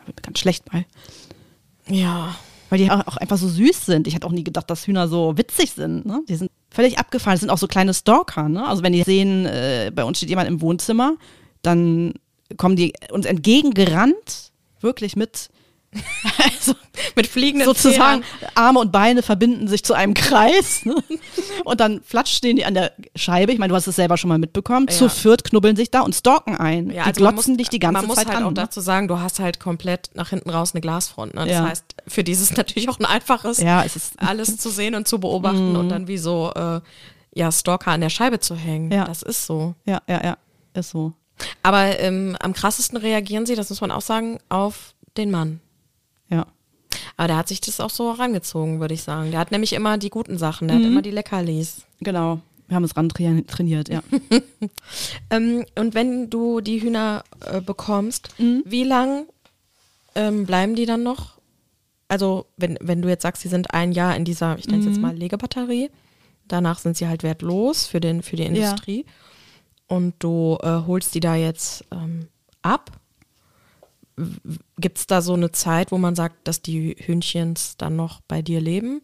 [0.06, 0.86] Wird ganz schlecht bei.
[1.86, 2.34] Ja.
[2.70, 4.06] Weil die auch auch einfach so süß sind.
[4.06, 6.06] Ich hätte auch nie gedacht, dass Hühner so witzig sind.
[6.06, 6.22] Ne?
[6.28, 7.34] Die sind völlig abgefallen.
[7.34, 8.48] Das sind auch so kleine Stalker.
[8.48, 8.66] Ne?
[8.66, 11.14] Also wenn die sehen, äh, bei uns steht jemand im Wohnzimmer,
[11.62, 12.14] dann
[12.56, 15.50] kommen die uns entgegengerannt, wirklich mit,
[16.38, 16.74] also
[17.16, 18.52] Mit fliegenden sozusagen Zähnen.
[18.54, 20.84] Arme und Beine verbinden sich zu einem Kreis.
[20.84, 20.94] Ne?
[21.64, 23.52] Und dann flatsch stehen die an der Scheibe.
[23.52, 24.86] Ich meine, du hast es selber schon mal mitbekommen.
[24.88, 24.96] Ja.
[24.96, 26.86] Zu viert knubbeln sich da und stalken ein.
[26.90, 28.44] Ja, die also glotzen muss, dich die ganze Man muss Zeit halt an.
[28.44, 28.54] auch ne?
[28.54, 31.34] dazu sagen, du hast halt komplett nach hinten raus eine Glasfront.
[31.34, 31.42] Ne?
[31.46, 31.64] Das Ja.
[31.68, 35.18] heißt, für dieses natürlich auch ein einfaches, Ja, es ist- alles zu sehen und zu
[35.20, 36.80] beobachten und dann wie so äh,
[37.34, 38.90] ja, Stalker an der Scheibe zu hängen.
[38.92, 39.04] Ja.
[39.04, 39.74] Das ist so.
[39.84, 40.36] Ja, ja, ja.
[40.74, 41.12] Ist so.
[41.62, 45.60] Aber ähm, am krassesten reagieren sie, das muss man auch sagen, auf den Mann.
[46.32, 46.46] Ja.
[47.16, 49.30] Aber der hat sich das auch so rangezogen, würde ich sagen.
[49.30, 51.82] Der hat nämlich immer die guten Sachen, der hat immer die Leckerlis.
[52.00, 52.40] Genau.
[52.68, 54.02] Wir haben es ran train- trainiert, ja.
[55.30, 58.62] Ähm, und wenn du die Hühner äh, bekommst, Mhm.
[58.66, 59.26] wie lang
[60.14, 61.38] ähm, bleiben die dann noch?
[62.08, 64.86] Also, wenn, wenn du jetzt sagst, sie sind ein Jahr in dieser, ich nenne es
[64.86, 65.02] jetzt Mhm.
[65.02, 65.90] mal Legebatterie,
[66.48, 69.04] danach sind sie halt wertlos für, den, für die Industrie
[69.86, 72.28] und du äh, holst die da jetzt ähm,
[72.62, 72.90] ab.
[74.78, 78.42] Gibt es da so eine Zeit, wo man sagt, dass die Hühnchens dann noch bei
[78.42, 79.00] dir leben,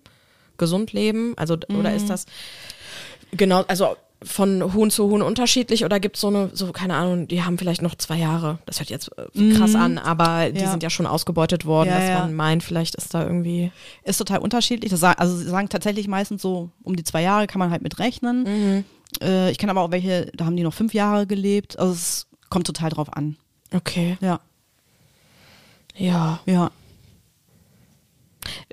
[0.59, 1.35] gesund leben?
[1.37, 1.97] Also, oder Mhm.
[1.97, 2.27] ist das
[3.37, 7.29] genau, also von Huhn zu Huhn unterschiedlich oder gibt es so eine, so keine Ahnung,
[7.29, 8.59] die haben vielleicht noch zwei Jahre.
[8.67, 10.65] Das hört jetzt äh, krass an, aber die Mhm.
[10.65, 10.71] Ja.
[10.73, 12.19] sind ja schon ausgebeutet worden, Ja, dass ja.
[12.21, 13.71] man meint, vielleicht ist da irgendwie.
[14.03, 14.91] Ist total unterschiedlich.
[14.91, 17.83] Das sagen, also sie sagen tatsächlich meistens so, um die zwei Jahre kann man halt
[17.83, 18.43] mit rechnen.
[18.43, 18.85] Mhm.
[19.23, 21.79] Äh, ich kenne aber auch welche, da haben die noch fünf Jahre gelebt.
[21.79, 23.37] Also es kommt total drauf an.
[23.73, 24.17] Okay.
[24.21, 24.41] Ja,
[25.99, 26.41] Ja.
[26.47, 26.71] ja.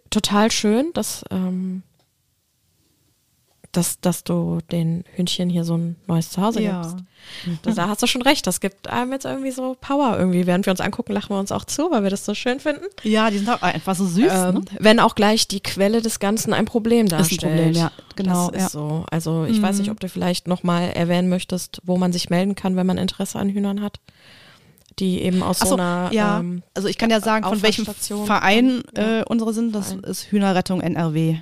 [0.09, 1.83] Total schön, dass, ähm,
[3.73, 6.81] dass, dass du den Hühnchen hier so ein neues Zuhause Ja.
[6.81, 7.03] gibst.
[7.63, 8.47] Da, da hast du schon recht.
[8.47, 10.45] Das gibt einem jetzt irgendwie so Power irgendwie.
[10.45, 12.85] Während wir uns angucken, lachen wir uns auch zu, weil wir das so schön finden.
[13.03, 14.31] Ja, die sind auch einfach so süß.
[14.31, 14.61] Ähm, ne?
[14.79, 17.41] Wenn auch gleich die Quelle des Ganzen ein Problem darstellt.
[17.41, 17.91] Problem, ja.
[18.15, 18.79] Genau, Das ist ja.
[18.79, 19.05] so.
[19.11, 22.77] Also ich weiß nicht, ob du vielleicht nochmal erwähnen möchtest, wo man sich melden kann,
[22.77, 23.99] wenn man Interesse an Hühnern hat.
[24.99, 26.39] Die eben aus Ach so so, einer ja.
[26.39, 29.75] ähm, also ich kann ja sagen, von welchem Verein äh, unsere sind.
[29.75, 30.03] Das Verein.
[30.03, 31.37] ist Hühnerrettung NRW.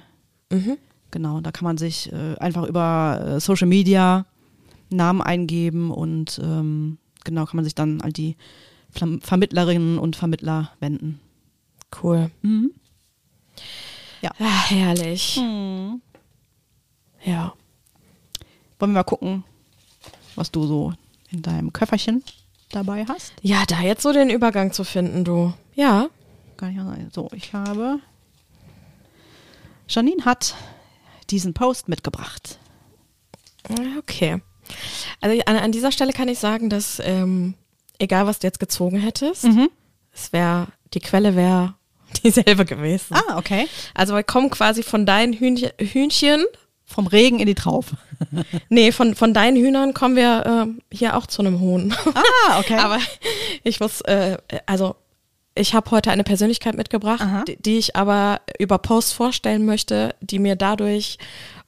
[0.49, 0.77] mhm.
[1.11, 4.25] Genau, da kann man sich äh, einfach über äh, Social Media
[4.89, 8.35] Namen eingeben und ähm, genau, kann man sich dann an die
[8.89, 11.19] Vermittlerinnen und Vermittler wenden.
[12.01, 12.31] Cool.
[12.41, 12.71] Mhm.
[14.21, 15.37] Ja, herrlich.
[17.23, 17.53] Ja.
[18.79, 19.43] Wollen wir mal gucken,
[20.35, 20.93] was du so
[21.29, 22.23] in deinem Köfferchen
[22.75, 23.33] dabei hast?
[23.41, 25.53] Ja, da jetzt so den Übergang zu finden, du.
[25.75, 26.09] Ja.
[26.57, 27.09] Gar nicht sein.
[27.13, 27.99] So, ich habe.
[29.87, 30.55] Janine hat
[31.29, 32.57] diesen Post mitgebracht.
[33.97, 34.41] Okay.
[35.21, 37.55] Also an, an dieser Stelle kann ich sagen, dass ähm,
[37.99, 39.47] egal was du jetzt gezogen hättest,
[40.13, 41.75] es wäre, die Quelle wäre
[42.23, 43.15] dieselbe gewesen.
[43.15, 43.67] Ah, okay.
[43.93, 46.43] Also wir kommen quasi von deinen Hühnchen, Hühnchen
[46.93, 47.97] Vom Regen in die Traufe.
[48.69, 51.93] nee, von, von deinen Hühnern kommen wir ähm, hier auch zu einem Huhn.
[52.13, 52.75] Ah, okay.
[52.77, 52.99] Aber
[53.63, 54.37] ich muss, äh,
[54.67, 54.95] also
[55.55, 60.39] ich habe heute eine Persönlichkeit mitgebracht, die, die ich aber über Posts vorstellen möchte, die
[60.39, 61.19] mir dadurch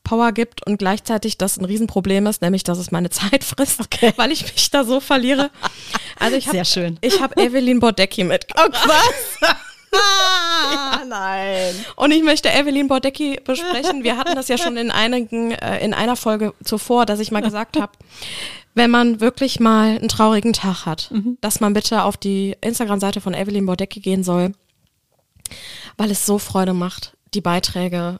[0.03, 3.81] Power gibt und gleichzeitig das ein Riesenproblem ist, nämlich dass es meine Zeit frisst,
[4.17, 5.51] weil ich mich da so verliere.
[6.19, 6.97] Also ich habe Sehr schön.
[7.01, 8.71] ich habe Evelyn Bordecki mitgebracht.
[8.71, 9.55] was?
[9.97, 11.73] Ah, nein.
[11.95, 14.03] Und ich möchte Evelyn Bordecki besprechen.
[14.03, 17.41] Wir hatten das ja schon in einigen, äh, in einer Folge zuvor, dass ich mal
[17.41, 17.91] gesagt habe,
[18.73, 23.33] wenn man wirklich mal einen traurigen Tag hat, dass man bitte auf die Instagram-Seite von
[23.33, 24.51] Evelyn Bordecki gehen soll,
[25.95, 28.19] weil es so Freude macht, die Beiträge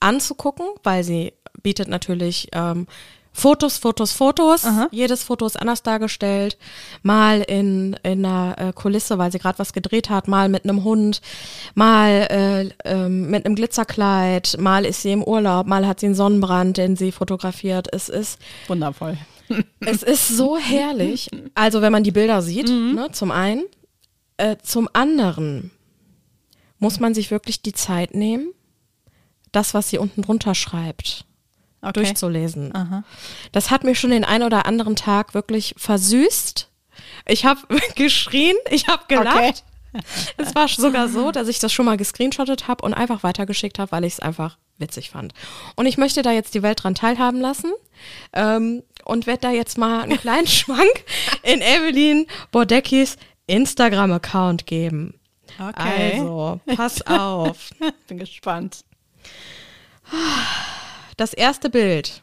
[0.00, 2.86] anzugucken, weil sie bietet natürlich ähm,
[3.32, 4.66] Fotos, Fotos, Fotos.
[4.90, 6.58] Jedes Foto ist anders dargestellt.
[7.02, 10.84] Mal in, in einer äh, Kulisse, weil sie gerade was gedreht hat, mal mit einem
[10.84, 11.22] Hund,
[11.74, 16.14] mal äh, ähm, mit einem Glitzerkleid, mal ist sie im Urlaub, mal hat sie einen
[16.14, 17.88] Sonnenbrand, den sie fotografiert.
[17.92, 19.16] Es ist Wundervoll.
[19.80, 21.28] es ist so herrlich.
[21.54, 23.64] Also wenn man die Bilder sieht, ne, zum einen.
[24.38, 25.70] Äh, zum anderen
[26.78, 28.52] muss man sich wirklich die Zeit nehmen,
[29.52, 31.26] das, was sie unten drunter schreibt,
[31.82, 32.04] Okay.
[32.04, 32.74] durchzulesen.
[32.74, 33.02] Aha.
[33.50, 36.68] Das hat mir schon den ein oder anderen Tag wirklich versüßt.
[37.26, 37.60] Ich habe
[37.96, 39.64] geschrien, ich habe gelacht.
[40.38, 43.92] Es war sogar so, dass ich das schon mal gescreenshottet habe und einfach weitergeschickt habe,
[43.92, 45.34] weil ich es einfach witzig fand.
[45.76, 47.70] Und ich möchte da jetzt die Welt dran teilhaben lassen
[48.32, 51.04] ähm, und werde da jetzt mal einen kleinen Schwank
[51.42, 55.20] in Evelyn Bordeckis Instagram-Account geben.
[55.58, 56.12] Okay.
[56.14, 57.70] Also, pass auf.
[58.08, 58.84] Bin gespannt.
[61.16, 62.22] Das erste Bild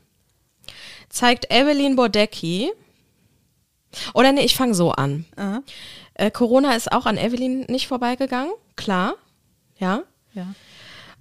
[1.09, 2.71] zeigt Evelyn Bordecki.
[4.13, 5.25] Oder nee, ich fange so an.
[6.13, 9.15] Äh, Corona ist auch an Evelyn nicht vorbeigegangen, klar.
[9.77, 10.03] Ja.
[10.33, 10.53] Ja.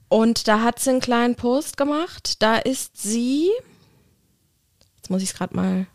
[0.08, 2.42] Und da hat sie einen kleinen Post gemacht.
[2.42, 3.50] Da ist sie.
[4.96, 5.86] Jetzt muss ich es gerade mal.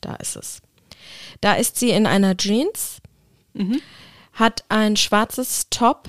[0.00, 0.60] Da ist es.
[1.40, 2.98] Da ist sie in einer Jeans,
[4.32, 6.08] hat ein schwarzes Top,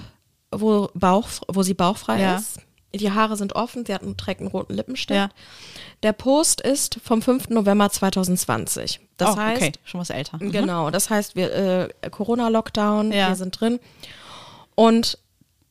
[0.52, 2.38] wo, Bauch, wo sie bauchfrei Ja.
[2.38, 2.60] ist.
[2.94, 5.18] Die Haare sind offen, sie hat einen, trägt einen roten Lippenstift.
[5.18, 5.30] Ja.
[6.04, 7.50] Der Post ist vom 5.
[7.50, 9.00] November 2020.
[9.18, 10.38] Das oh, heißt, okay, schon was älter.
[10.42, 10.52] Mhm.
[10.52, 11.54] Genau, das heißt, wir
[12.04, 13.30] äh, Corona-Lockdown, Ja.
[13.30, 13.80] wir sind drin.
[14.76, 15.18] Und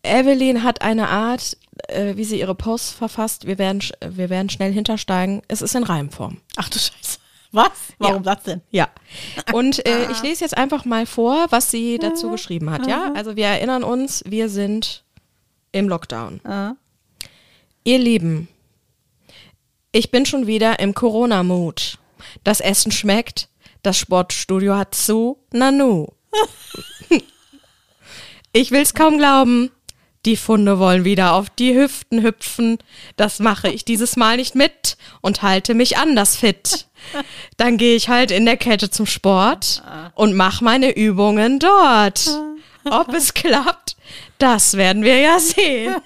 [0.02, 1.56] Evelyn hat eine Art,
[1.88, 3.46] äh, wie sie ihre Posts verfasst.
[3.46, 5.42] Wir werden, wir werden schnell hintersteigen.
[5.48, 6.38] Es ist in Reimform.
[6.56, 7.18] Ach du Scheiße.
[7.52, 7.70] Was?
[7.98, 8.60] Warum das denn?
[8.70, 8.88] Ja.
[9.52, 12.86] Und äh, ich lese jetzt einfach mal vor, was sie dazu geschrieben hat.
[12.86, 15.02] Ja, also wir erinnern uns, wir sind
[15.72, 16.40] im Lockdown.
[17.82, 18.48] Ihr Lieben,
[19.90, 21.98] ich bin schon wieder im Corona-Mood.
[22.44, 23.48] Das Essen schmeckt,
[23.82, 26.08] das Sportstudio hat zu, nanu.
[28.52, 29.70] ich will's kaum glauben.
[30.26, 32.76] Die Funde wollen wieder auf die Hüften hüpfen.
[33.16, 36.86] Das mache ich dieses Mal nicht mit und halte mich anders fit.
[37.56, 39.82] Dann gehe ich halt in der Kälte zum Sport
[40.14, 42.28] und mache meine Übungen dort.
[42.84, 43.96] Ob es klappt,
[44.36, 45.96] das werden wir ja sehen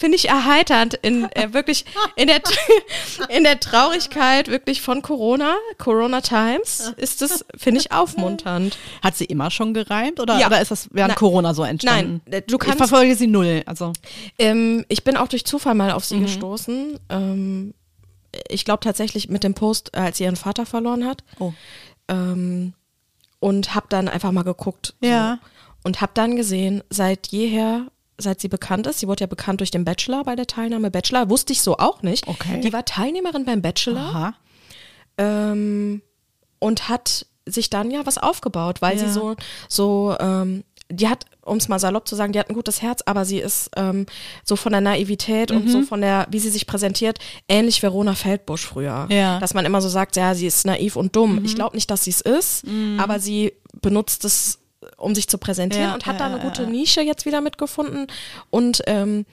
[0.00, 1.84] finde ich erheiternd in äh, wirklich
[2.14, 2.40] in der
[3.30, 8.78] in der Traurigkeit wirklich von Corona, Corona Times ist es finde ich aufmunternd.
[9.02, 10.46] Hat sie immer schon gereimt oder, Ja.
[10.46, 11.18] oder ist das während Nein.
[11.18, 12.20] Corona so entstanden?
[12.26, 13.64] Nein, äh, du ich kannst- verfolge sie null.
[13.66, 13.92] Also
[14.38, 16.22] Ähm, ich bin auch durch Zufall mal auf sie Mhm.
[16.22, 17.00] gestoßen.
[17.08, 17.74] Ähm,
[18.48, 21.24] ich glaube tatsächlich mit dem Post, äh, als sie ihren Vater verloren hat.
[21.40, 21.52] Oh.
[22.08, 22.72] Ähm,
[23.40, 24.94] und habe dann einfach mal geguckt.
[25.00, 25.38] Ja.
[25.42, 25.48] So.
[25.88, 27.86] Und habe dann gesehen, seit jeher,
[28.18, 30.90] seit sie bekannt ist, sie wurde ja bekannt durch den Bachelor bei der Teilnahme.
[30.90, 32.26] Bachelor wusste ich so auch nicht.
[32.26, 32.60] Okay.
[32.60, 34.00] Die war Teilnehmerin beim Bachelor.
[34.00, 34.34] aha.
[35.16, 36.02] ähm,
[36.60, 39.06] und hat sich dann ja was aufgebaut, weil Ja.
[39.06, 39.36] sie so,
[39.68, 43.02] so, ähm, die hat, um es mal salopp zu sagen, die hat ein gutes Herz,
[43.04, 44.06] aber sie ist ähm,
[44.44, 45.68] so von der Naivität und Mhm.
[45.70, 49.06] so von der, wie sie sich präsentiert, ähnlich Verona Feldbusch früher.
[49.10, 49.36] Ja.
[49.36, 49.40] Mhm.
[49.40, 51.44] Dass man immer so sagt, ja, sie ist naiv und dumm.
[51.44, 52.64] Ich glaube nicht, dass sie es ist,
[52.98, 53.52] aber sie
[53.82, 54.58] benutzt es,
[54.98, 56.68] um sich zu präsentieren Ja, und hat ja, da eine ja, gute ja.
[56.68, 58.06] Nische jetzt wieder mitgefunden
[58.50, 59.24] und ähm,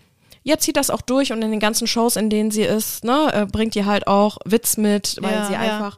[0.48, 3.32] Jetzt zieht das auch durch und in den ganzen Shows, in denen sie ist, ne,
[3.34, 5.60] äh, bringt die halt auch Witz mit, weil Ja, sie ja.
[5.60, 5.98] einfach,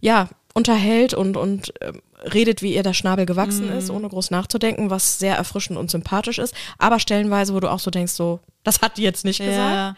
[0.00, 2.02] ja, unterhält und, und ähm,
[2.34, 6.38] redet, wie ihr der Schnabel gewachsen ist, ohne groß nachzudenken, was sehr erfrischend und sympathisch
[6.38, 6.52] ist.
[6.78, 9.54] Aber stellenweise, wo du auch so denkst, so, das hat die jetzt nicht gesagt.
[9.54, 9.96] Ja.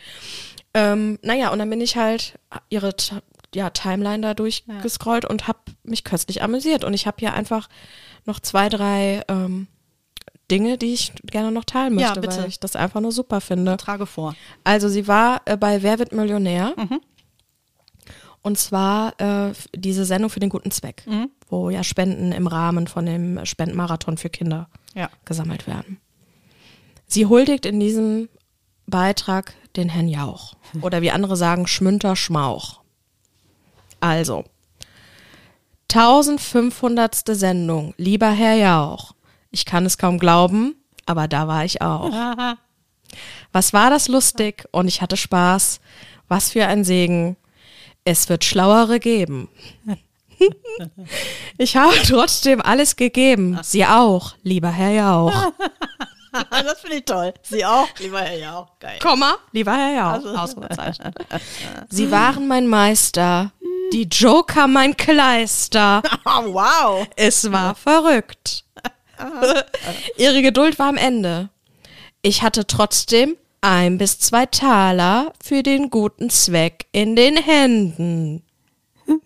[0.75, 2.39] Ähm, naja, und dann bin ich halt
[2.69, 2.95] ihre
[3.55, 6.85] ja, Timeline da durchgescrollt und habe mich köstlich amüsiert.
[6.85, 7.69] Und ich habe hier einfach
[8.29, 9.67] noch zwei, drei ähm,
[10.51, 12.39] Dinge, die ich gerne noch teilen Ja, möchte, bitte.
[12.43, 13.77] weil ich das einfach nur super finde.
[13.77, 14.35] Trage vor.
[14.65, 16.75] Also sie war äh, bei Wer wird Millionär?
[16.77, 17.01] Mhm.
[18.41, 21.29] Und zwar äh, diese Sendung für den guten Zweck, Mhm.
[21.49, 25.11] wo ja Spenden im Rahmen von dem Spendenmarathon für Kinder Ja.
[25.25, 25.99] gesammelt werden.
[27.07, 28.29] Sie huldigt in diesem
[28.87, 30.55] Beitrag den Herrn Jauch.
[30.83, 32.81] Oder wie andere sagen, Schmünter Schmauch.
[34.01, 34.45] Also,
[35.93, 37.15] 1500.
[37.37, 39.15] Sendung, lieber Herr Jauch.
[39.51, 40.75] Ich kann es kaum glauben,
[41.07, 42.11] aber da war ich auch.
[43.53, 45.81] Was war das lustig und ich hatte Spaß.
[46.29, 47.37] Was für ein Segen.
[48.05, 49.49] Es wird Schlauere geben.
[51.57, 53.59] Ich habe trotzdem alles gegeben.
[53.65, 55.33] Sie auch, lieber Herr Jauch.
[56.51, 57.35] das finde ich toll.
[57.43, 58.69] Sie auch, lieber Herr Jauch.
[58.79, 59.01] Geil.
[59.03, 60.39] Komma, lieber Herr Jauch.
[60.39, 61.13] Ausrufezeichen.
[61.89, 63.51] Sie waren mein Meister.
[63.93, 66.03] Die Joker mein Kleister.
[66.25, 67.07] Oh, wow.
[67.17, 68.65] Es war verrückt.
[70.17, 71.49] Ihre Geduld war am Ende.
[72.23, 78.43] Ich hatte trotzdem ein bis zwei Taler für den guten Zweck in den Händen.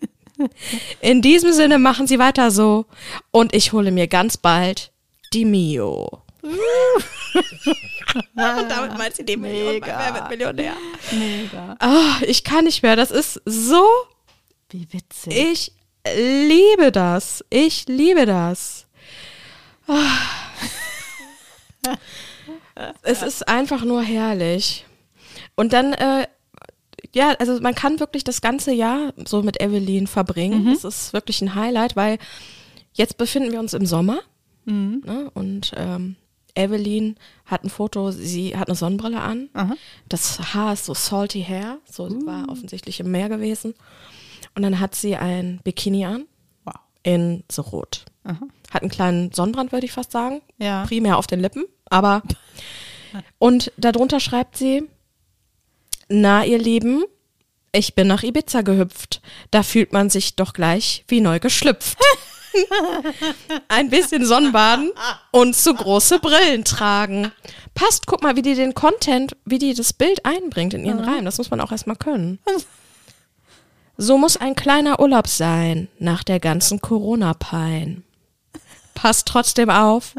[1.01, 2.85] In diesem Sinne machen Sie weiter so
[3.31, 4.91] und ich hole mir ganz bald
[5.31, 6.23] die Mio.
[6.41, 6.57] und
[8.35, 9.73] damit meint sie die Million.
[9.73, 10.27] Mega.
[10.29, 10.73] Millionär?
[11.11, 11.75] Mega.
[11.79, 12.95] Ah, ich kann nicht mehr.
[12.95, 13.85] Das ist so
[14.73, 15.37] Wie witzig.
[15.37, 15.71] ich
[16.15, 17.45] liebe das.
[17.49, 18.87] Ich liebe das.
[19.87, 20.17] Ah.
[23.03, 24.85] Es ist einfach nur herrlich.
[25.55, 26.27] Und dann, äh,
[27.13, 30.65] ja, also man kann wirklich das ganze Jahr so mit Evelyn verbringen.
[30.65, 32.17] Das ist wirklich ein Highlight, weil
[32.93, 34.21] jetzt befinden wir uns im Sommer.
[35.05, 35.29] Ne?
[35.35, 36.15] Und ähm,
[36.55, 37.15] Evelyn
[37.45, 39.49] hat ein Foto, sie hat eine Sonnenbrille an.
[39.53, 39.75] Aha.
[40.09, 43.75] Das Haar ist so salty hair, so war offensichtlich im Meer gewesen.
[44.55, 46.25] Und dann hat sie ein Bikini an
[46.65, 46.75] Wow.
[47.03, 48.05] in so rot.
[48.71, 50.41] Hat einen kleinen Sonnenbrand, würde ich fast sagen.
[50.57, 50.85] Ja.
[50.85, 52.21] Primär auf den Lippen, aber.
[53.39, 54.83] Und darunter schreibt sie:
[56.07, 57.03] Na, ihr Lieben,
[57.71, 59.21] ich bin nach Ibiza gehüpft.
[59.51, 61.97] Da fühlt man sich doch gleich wie neu geschlüpft.
[63.67, 64.91] Ein bisschen Sonnenbaden
[65.31, 67.31] und zu große Brillen tragen.
[67.73, 71.25] Passt, guck mal, wie die den Content, wie die das Bild einbringt in ihren Reim.
[71.25, 72.39] Das muss man auch erstmal können.
[73.97, 78.03] So muss ein kleiner Urlaub sein nach der ganzen Corona-Pein.
[78.95, 80.15] Passt trotzdem auf,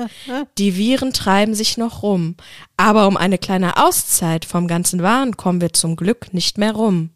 [0.59, 2.37] die Viren treiben sich noch rum.
[2.77, 7.11] Aber um eine kleine Auszeit vom ganzen Wahn kommen wir zum Glück nicht mehr rum.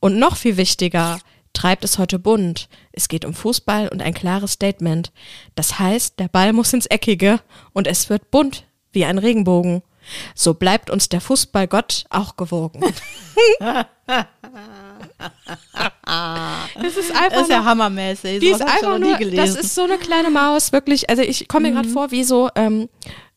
[0.00, 1.20] Und noch viel wichtiger,
[1.52, 2.68] treibt es heute bunt.
[2.92, 5.12] Es geht um Fußball und ein klares Statement.
[5.54, 7.40] Das heißt, der Ball muss ins Eckige
[7.72, 9.82] und es wird bunt wie ein Regenbogen.
[10.34, 12.80] So bleibt uns der Fußballgott auch gewogen.
[16.82, 18.40] Es ist einfach Das ist ja hammermäßig.
[18.40, 19.18] die ist einfach nur.
[19.18, 19.36] Mhm.
[19.36, 21.08] das ist so eine kleine Maus, wirklich.
[21.08, 22.88] Also ich komme mir gerade vor, wie so, ähm,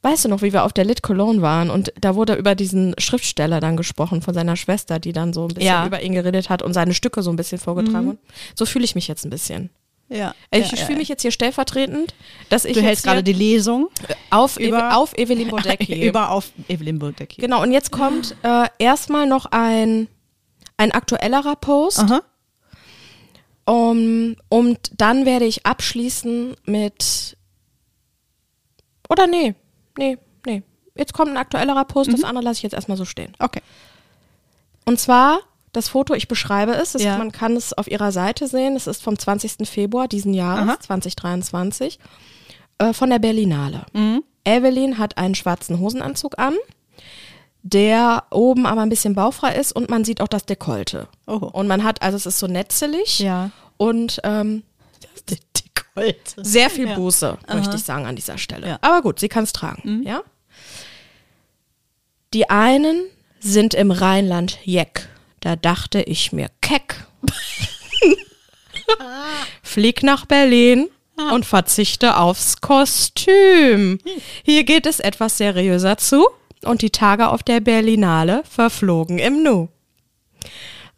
[0.01, 2.93] weißt du noch, wie wir auf der Lit Cologne waren und da wurde über diesen
[2.97, 5.81] Schriftsteller dann gesprochen von seiner Schwester, die dann so ein bisschen Ja.
[5.81, 5.87] Mhm.
[5.87, 8.17] über ihn geredet hat und seine Stücke so ein bisschen vorgetragen hat.
[8.55, 9.69] So fühle ich mich jetzt ein bisschen.
[10.09, 10.33] ja.
[10.51, 10.97] Ich ja, fühle ja.
[10.97, 12.13] mich jetzt hier stellvertretend,
[12.49, 13.89] dass ich Du hältst gerade die Lesung
[14.29, 16.07] auf, über- auf Evelyn Bodecki.
[16.07, 17.39] über auf Evelyn Bodecki.
[17.41, 20.07] Genau, und jetzt kommt äh, erstmal noch ein,
[20.77, 21.99] ein aktuellerer Post.
[21.99, 22.21] Aha.
[23.65, 27.37] Um, und dann werde ich abschließen mit.
[29.09, 29.55] Oder nee,
[29.97, 30.63] nee, nee.
[30.95, 32.13] Jetzt kommt ein aktuellerer Post, Mhm.
[32.15, 33.33] das andere lasse ich jetzt erstmal so stehen.
[33.39, 33.61] Okay.
[34.85, 35.39] Und zwar,
[35.71, 37.17] das Foto, ich beschreibe es, Ja.
[37.17, 39.65] man kann es auf ihrer Seite sehen, es ist vom 20.
[39.65, 40.79] Februar diesen Jahres, Aha.
[40.81, 41.99] 2023,
[42.79, 43.85] äh, von der Berlinale.
[43.93, 44.23] Mhm.
[44.43, 46.55] Evelyn hat einen schwarzen Hosenanzug an,
[47.63, 51.07] der oben aber ein bisschen bauchfrei ist und man sieht auch das Dekolte.
[51.27, 51.47] Oho.
[51.47, 53.51] Und man hat, also es ist so netzelig Ja.
[53.77, 54.63] und ähm,
[55.29, 55.63] Die, die
[55.95, 56.43] Kolte.
[56.43, 56.95] sehr viel Ja.
[56.95, 58.67] Buße, möchte ich sagen, an dieser Stelle.
[58.67, 58.73] Ja.
[58.73, 58.79] Mhm.
[58.81, 60.21] Aber gut, sie kann es tragen, ja.
[62.33, 63.05] Die einen
[63.39, 65.07] sind im Rheinland Jeck.
[65.39, 67.05] Da dachte ich mir, keck.
[69.61, 70.89] Flieg nach Berlin
[71.31, 73.99] und verzichte aufs Kostüm.
[74.43, 76.27] Hier geht es etwas seriöser zu
[76.65, 79.69] und die Tage auf der Berlinale verflogen im Nu.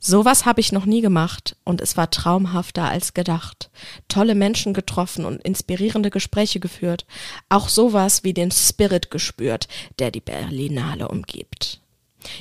[0.07, 3.71] Sowas habe ich noch nie gemacht und es war traumhafter als gedacht.
[4.07, 7.07] Tolle Menschen getroffen und inspirierende Gespräche geführt.
[7.49, 11.81] Auch sowas wie den Spirit gespürt, der die Berlinale umgibt.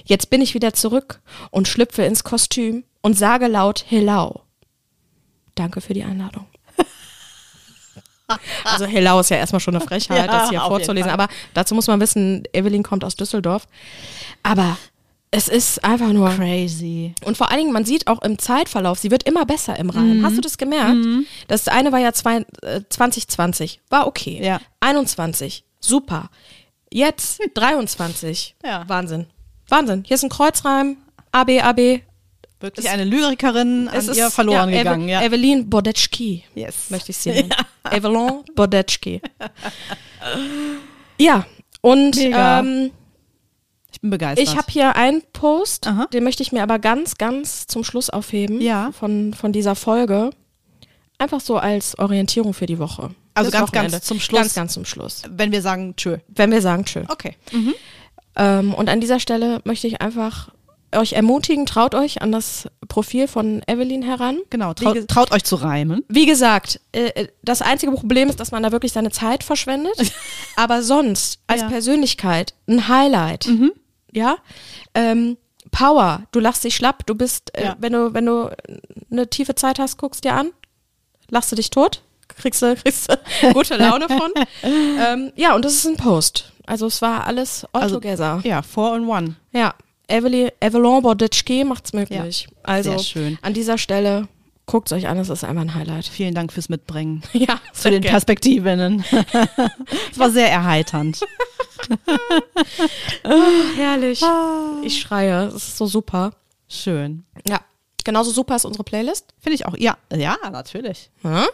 [0.04, 4.42] Jetzt bin ich wieder zurück und schlüpfe ins Kostüm und sage laut Hello.
[5.54, 6.46] danke für die Einladung.
[8.64, 11.10] Also Hellau ist ja erstmal schon eine Frechheit, Ja, das hier vorzulesen.
[11.10, 13.66] Aber dazu muss man wissen, Evelyn kommt aus Düsseldorf.
[14.42, 14.76] Aber
[15.30, 16.30] es ist einfach nur.
[16.30, 17.14] Crazy.
[17.24, 20.24] Und vor allen Dingen, man sieht auch im Zeitverlauf, sie wird immer besser im Reim.
[20.24, 20.96] Hast du das gemerkt?
[21.48, 24.40] Das eine war ja zwei, äh, 2020, war okay.
[24.42, 24.60] Ja.
[24.80, 26.30] 21, super.
[26.90, 28.84] Jetzt 23, Ja.
[28.88, 29.26] Wahnsinn.
[29.68, 30.04] Wahnsinn.
[30.06, 30.98] Hier ist ein Kreuzreim,
[31.32, 32.00] AB, AB.
[32.64, 35.02] Wirklich eine Lyrikerin an ihr verloren ja, gegangen.
[35.08, 35.22] Eve- Ja.
[35.22, 36.90] Evelyn Bodecki, Yes.
[36.90, 37.50] möchte ich sie nennen.
[37.90, 39.20] Evelyn Bodecki.
[41.20, 41.46] ja,
[41.80, 42.90] und ähm,
[43.92, 44.48] Ich bin begeistert.
[44.48, 46.06] ich habe hier einen Post, Aha.
[46.06, 48.92] den möchte ich mir aber ganz, ganz zum Schluss aufheben Ja.
[48.92, 50.30] von, von dieser Folge.
[51.18, 53.10] Einfach so als Orientierung für die Woche.
[53.34, 54.40] Also ganz, ganz zum Schluss.
[54.40, 55.22] Ganz, ganz zum Schluss.
[55.28, 56.18] wenn wir sagen tschö.
[56.28, 57.02] Wenn wir sagen tschö.
[57.08, 57.36] Okay.
[58.36, 60.50] Ähm, und an dieser Stelle möchte ich einfach
[60.96, 64.38] euch ermutigen, traut euch an das Profil von Evelyn heran.
[64.50, 66.04] Genau, Wie traut, euch zu reimen.
[66.08, 70.12] Wie gesagt, äh, äh, das einzige Problem ist, dass man da wirklich seine Zeit verschwendet.
[70.56, 71.68] Aber sonst als Ja.
[71.68, 73.48] Persönlichkeit ein Highlight.
[74.12, 74.36] Ja.
[74.94, 75.36] Ähm,
[75.70, 77.76] Power, du lachst dich schlapp, du bist, äh, Ja.
[77.80, 78.50] wenn du, wenn du
[79.10, 80.50] eine tiefe Zeit hast, guckst dir an,
[81.30, 84.30] lachst du dich tot, kriegst du, kriegst du gute Laune von.
[84.62, 86.52] ähm, ja, und das ist ein Post.
[86.66, 88.40] Also es war alles all Also, together.
[88.44, 89.34] Ja, four in one.
[89.52, 89.74] Ja,
[90.08, 92.46] Evelyn, Evelyn Bordetschke macht's möglich.
[92.62, 93.38] also sehr schön.
[93.42, 94.28] an dieser Stelle
[94.66, 96.06] guckt's euch an, es ist einfach ein Highlight.
[96.06, 97.22] Vielen Dank fürs Mitbringen.
[97.32, 99.04] Ja, Zu den Perspektivinnen.
[100.10, 101.20] Es war sehr erheiternd.
[103.76, 104.22] herrlich.
[104.82, 106.32] Ich schreie, es ist so super.
[106.68, 107.24] Schön.
[107.46, 107.60] Ja,
[108.04, 109.34] genauso super ist unsere Playlist.
[109.40, 109.76] Finde ich auch.
[109.76, 111.10] Ja, ja, natürlich.
[111.22, 111.46] Ja?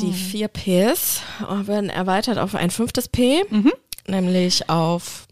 [0.00, 1.20] Die vier Ps
[1.64, 3.44] werden erweitert auf ein fünftes P,
[4.06, 5.25] nämlich auf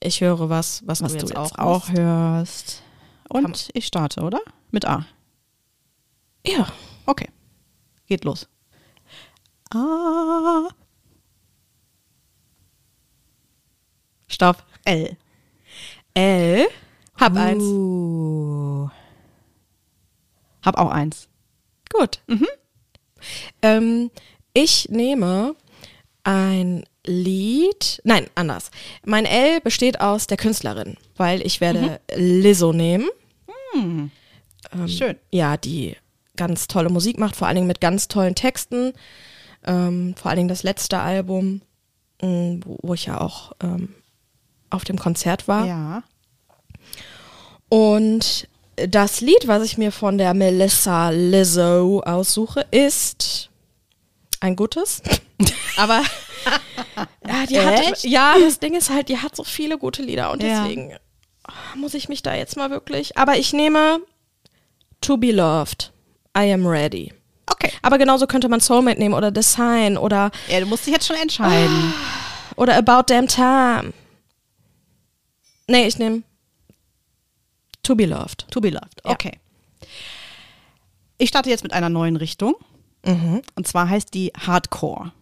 [0.00, 1.98] ich höre was, was, Was du jetzt, auch, auch machst.
[1.98, 2.82] hörst.
[3.30, 4.40] Kann- Und ich starte, oder?
[4.70, 5.04] Mit A.
[6.46, 6.66] Ja.
[7.06, 7.28] Okay.
[8.06, 8.48] Geht los.
[9.74, 10.68] A.
[14.28, 14.64] Stopp.
[14.84, 15.16] L.
[16.14, 16.66] L.
[17.16, 17.62] Hab eins.
[17.62, 18.88] Uh.
[20.64, 21.28] Hab auch eins.
[21.92, 22.20] Gut.
[23.62, 24.10] Ähm,
[24.52, 25.54] ich nehme
[26.24, 28.00] ein Lied.
[28.04, 28.70] Nein, anders.
[29.04, 33.08] Mein L besteht aus der Künstlerin, weil ich werde Lizzo nehmen.
[33.74, 34.10] Ähm,
[34.86, 35.16] Schön.
[35.30, 35.96] Ja, die
[36.36, 38.92] ganz tolle Musik macht, vor allen Dingen mit ganz tollen Texten.
[39.66, 41.62] Ähm, vor allen Dingen das letzte Album,
[42.22, 43.94] mh, wo, wo ich ja auch ähm,
[44.70, 45.66] auf dem Konzert war.
[45.66, 46.02] Ja.
[47.68, 53.50] Und das Lied, was ich mir von der Melissa Lizzo aussuche, ist
[54.40, 55.02] ein gutes.
[55.76, 56.02] Aber
[57.26, 60.42] ja, die hat, ja, das Ding ist halt, die hat so viele gute Lieder und
[60.42, 60.62] Ja.
[60.62, 60.96] deswegen
[61.44, 63.16] ah, muss ich mich da jetzt mal wirklich.
[63.18, 64.00] Aber ich nehme
[65.00, 65.92] To Be Loved.
[66.36, 67.12] I am ready.
[67.48, 67.70] Okay.
[67.82, 71.06] Aber genauso könnte man Soulmate nehmen oder The Sign oder, Ja, du musst dich jetzt
[71.06, 71.94] schon entscheiden.
[72.56, 73.92] oder About Damn Time.
[75.68, 76.22] Nee, ich nehme
[77.82, 78.46] To Be Loved.
[78.50, 79.00] To be loved.
[79.04, 79.12] Ja.
[79.12, 79.38] Okay.
[81.18, 82.54] Ich starte jetzt mit einer neuen Richtung.
[83.04, 85.12] Und zwar heißt die Hardcore.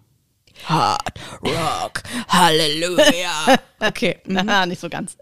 [0.64, 3.58] Hard Rock, Halleluja.
[3.80, 4.18] okay.
[4.28, 5.16] Haha, nicht so ganz.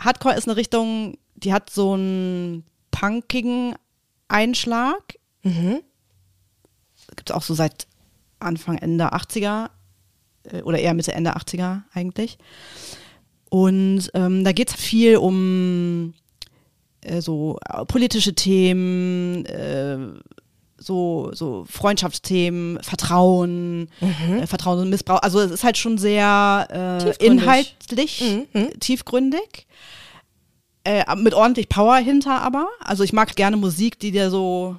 [0.00, 3.74] Hardcore ist eine Richtung, die hat so einen punkigen
[4.28, 5.18] Einschlag.
[5.42, 5.82] Mhm.
[7.16, 7.86] Gibt es auch so seit
[8.38, 9.70] Anfang, Ende 80er
[10.44, 12.38] äh, oder eher Mitte, Ende 80er eigentlich.
[13.50, 16.14] Und ähm, da geht es viel um
[17.00, 19.98] äh, so politische Themen, äh,
[20.80, 23.88] so, so Freundschaftsthemen, Vertrauen,
[24.40, 25.20] äh, Vertrauen und Missbrauch.
[25.22, 27.42] Also es ist halt schon sehr äh, Tiefgründig.
[27.42, 28.24] inhaltlich
[28.80, 29.66] tiefgründig.
[30.84, 32.66] Äh, mit ordentlich Power hinter aber.
[32.82, 34.76] Also ich mag gerne Musik, die dir so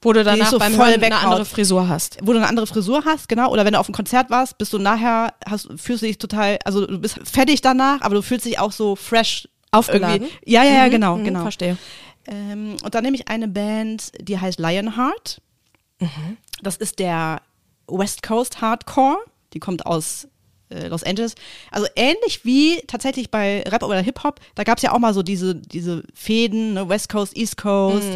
[0.00, 2.16] Wo du danach so beim voll Hören eine andere Frisur hast.
[2.22, 4.72] wo du eine andere Frisur hast, genau, oder wenn du auf einem Konzert warst, bist
[4.72, 8.46] du nachher, hast, fühlst du dich total, also du bist fertig danach, aber du fühlst
[8.46, 9.46] dich auch so fresh.
[9.74, 10.22] Aufgeladen?
[10.26, 10.50] irgendwie.
[10.50, 11.42] Ja, ja, ja, Mhm, genau, mhm, genau.
[11.42, 11.78] Verstehe.
[12.26, 15.40] Ähm, und dann nehme ich eine Band, die heißt Lionheart.
[16.00, 16.36] Mhm.
[16.62, 17.42] Das ist der
[17.86, 19.18] West Coast Hardcore.
[19.52, 20.28] Die kommt aus
[20.72, 21.34] äh, Los Angeles.
[21.70, 25.22] Also ähnlich wie tatsächlich bei Rap oder Hip-Hop, da gab es ja auch mal so
[25.22, 28.06] diese, diese Fäden, ne, West Coast, East Coast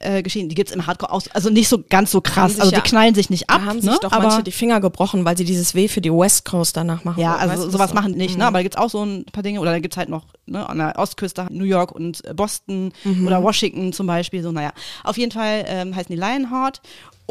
[0.00, 1.22] äh, Geschichten, die gibt es im Hardcore auch.
[1.32, 2.54] Also nicht so ganz so krass.
[2.54, 2.60] Mhm.
[2.60, 3.60] Also die ja- knallen sich nicht ab.
[3.60, 3.82] Da haben ne?
[3.82, 6.76] sich doch aber, manche die Finger gebrochen, weil sie dieses W für die West Coast
[6.76, 7.20] danach machen.
[7.20, 7.94] Ja, also Weißt sowas so?
[7.94, 8.46] machen nicht, ne?
[8.46, 9.60] Aber da gibt's auch so ein paar Dinge.
[9.60, 12.92] Oder da gibt's halt noch ne, an der Ostküste New York und Boston
[13.26, 14.42] oder Washington zum Beispiel.
[14.42, 14.72] So, naja.
[15.04, 16.80] Auf jeden Fall ähm, heißen die Lionheart.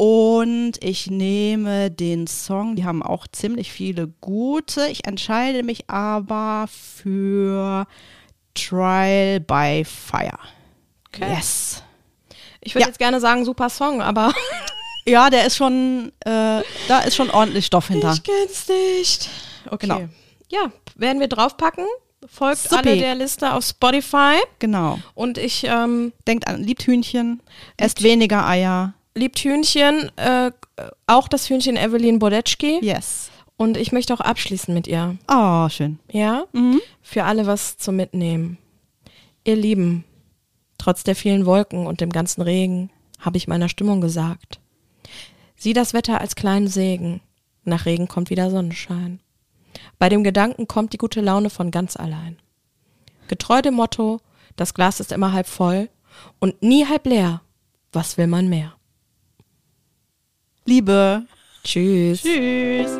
[0.02, 4.86] Und ich nehme den Song, die haben auch ziemlich viele gute.
[4.86, 7.86] Ich entscheide mich aber für
[8.54, 10.38] Trial by Fire.
[11.08, 11.30] Okay.
[11.34, 11.82] Yes.
[12.62, 12.86] Ich würde Ja.
[12.86, 14.32] jetzt gerne sagen, super Song, aber
[15.06, 18.14] Ja, der ist schon, äh, da ist schon ordentlich Stoff hinter.
[18.14, 19.28] ich kenn's nicht.
[19.66, 19.86] Okay.
[19.86, 20.08] Genau.
[20.48, 21.84] Ja, werden wir draufpacken.
[22.26, 22.76] Folgt Supi.
[22.76, 24.36] alle der Liste auf Spotify.
[24.60, 24.98] Genau.
[25.14, 27.42] Und ich ähm, Denkt an, liebt Hühnchen,
[27.76, 28.94] esst weniger Eier.
[29.20, 30.50] Liebt Hühnchen, äh,
[31.06, 32.80] auch das Hühnchen Evelyn Bodecki.
[32.82, 33.30] Yes.
[33.56, 35.18] Und ich möchte auch abschließen mit ihr.
[35.28, 35.98] Oh, schön.
[36.10, 36.44] Ja?
[36.52, 36.80] Mhm.
[37.02, 38.58] Für alle was zum Mitnehmen.
[39.44, 40.04] Ihr Lieben,
[40.78, 42.90] trotz der vielen Wolken und dem ganzen Regen
[43.20, 44.60] habe ich meiner Stimmung gesagt.
[45.56, 47.20] Sieh das Wetter als kleinen Segen.
[47.64, 49.20] Nach Regen kommt wieder Sonnenschein.
[49.98, 52.38] Bei dem Gedanken kommt die gute Laune von ganz allein.
[53.28, 54.20] Getreu dem Motto,
[54.56, 55.90] das Glas ist immer halb voll
[56.38, 57.42] und nie halb leer.
[57.92, 58.74] Was will man mehr?
[60.64, 61.22] Liebe.
[61.64, 62.22] Tschüss.
[62.22, 62.98] Tschüss.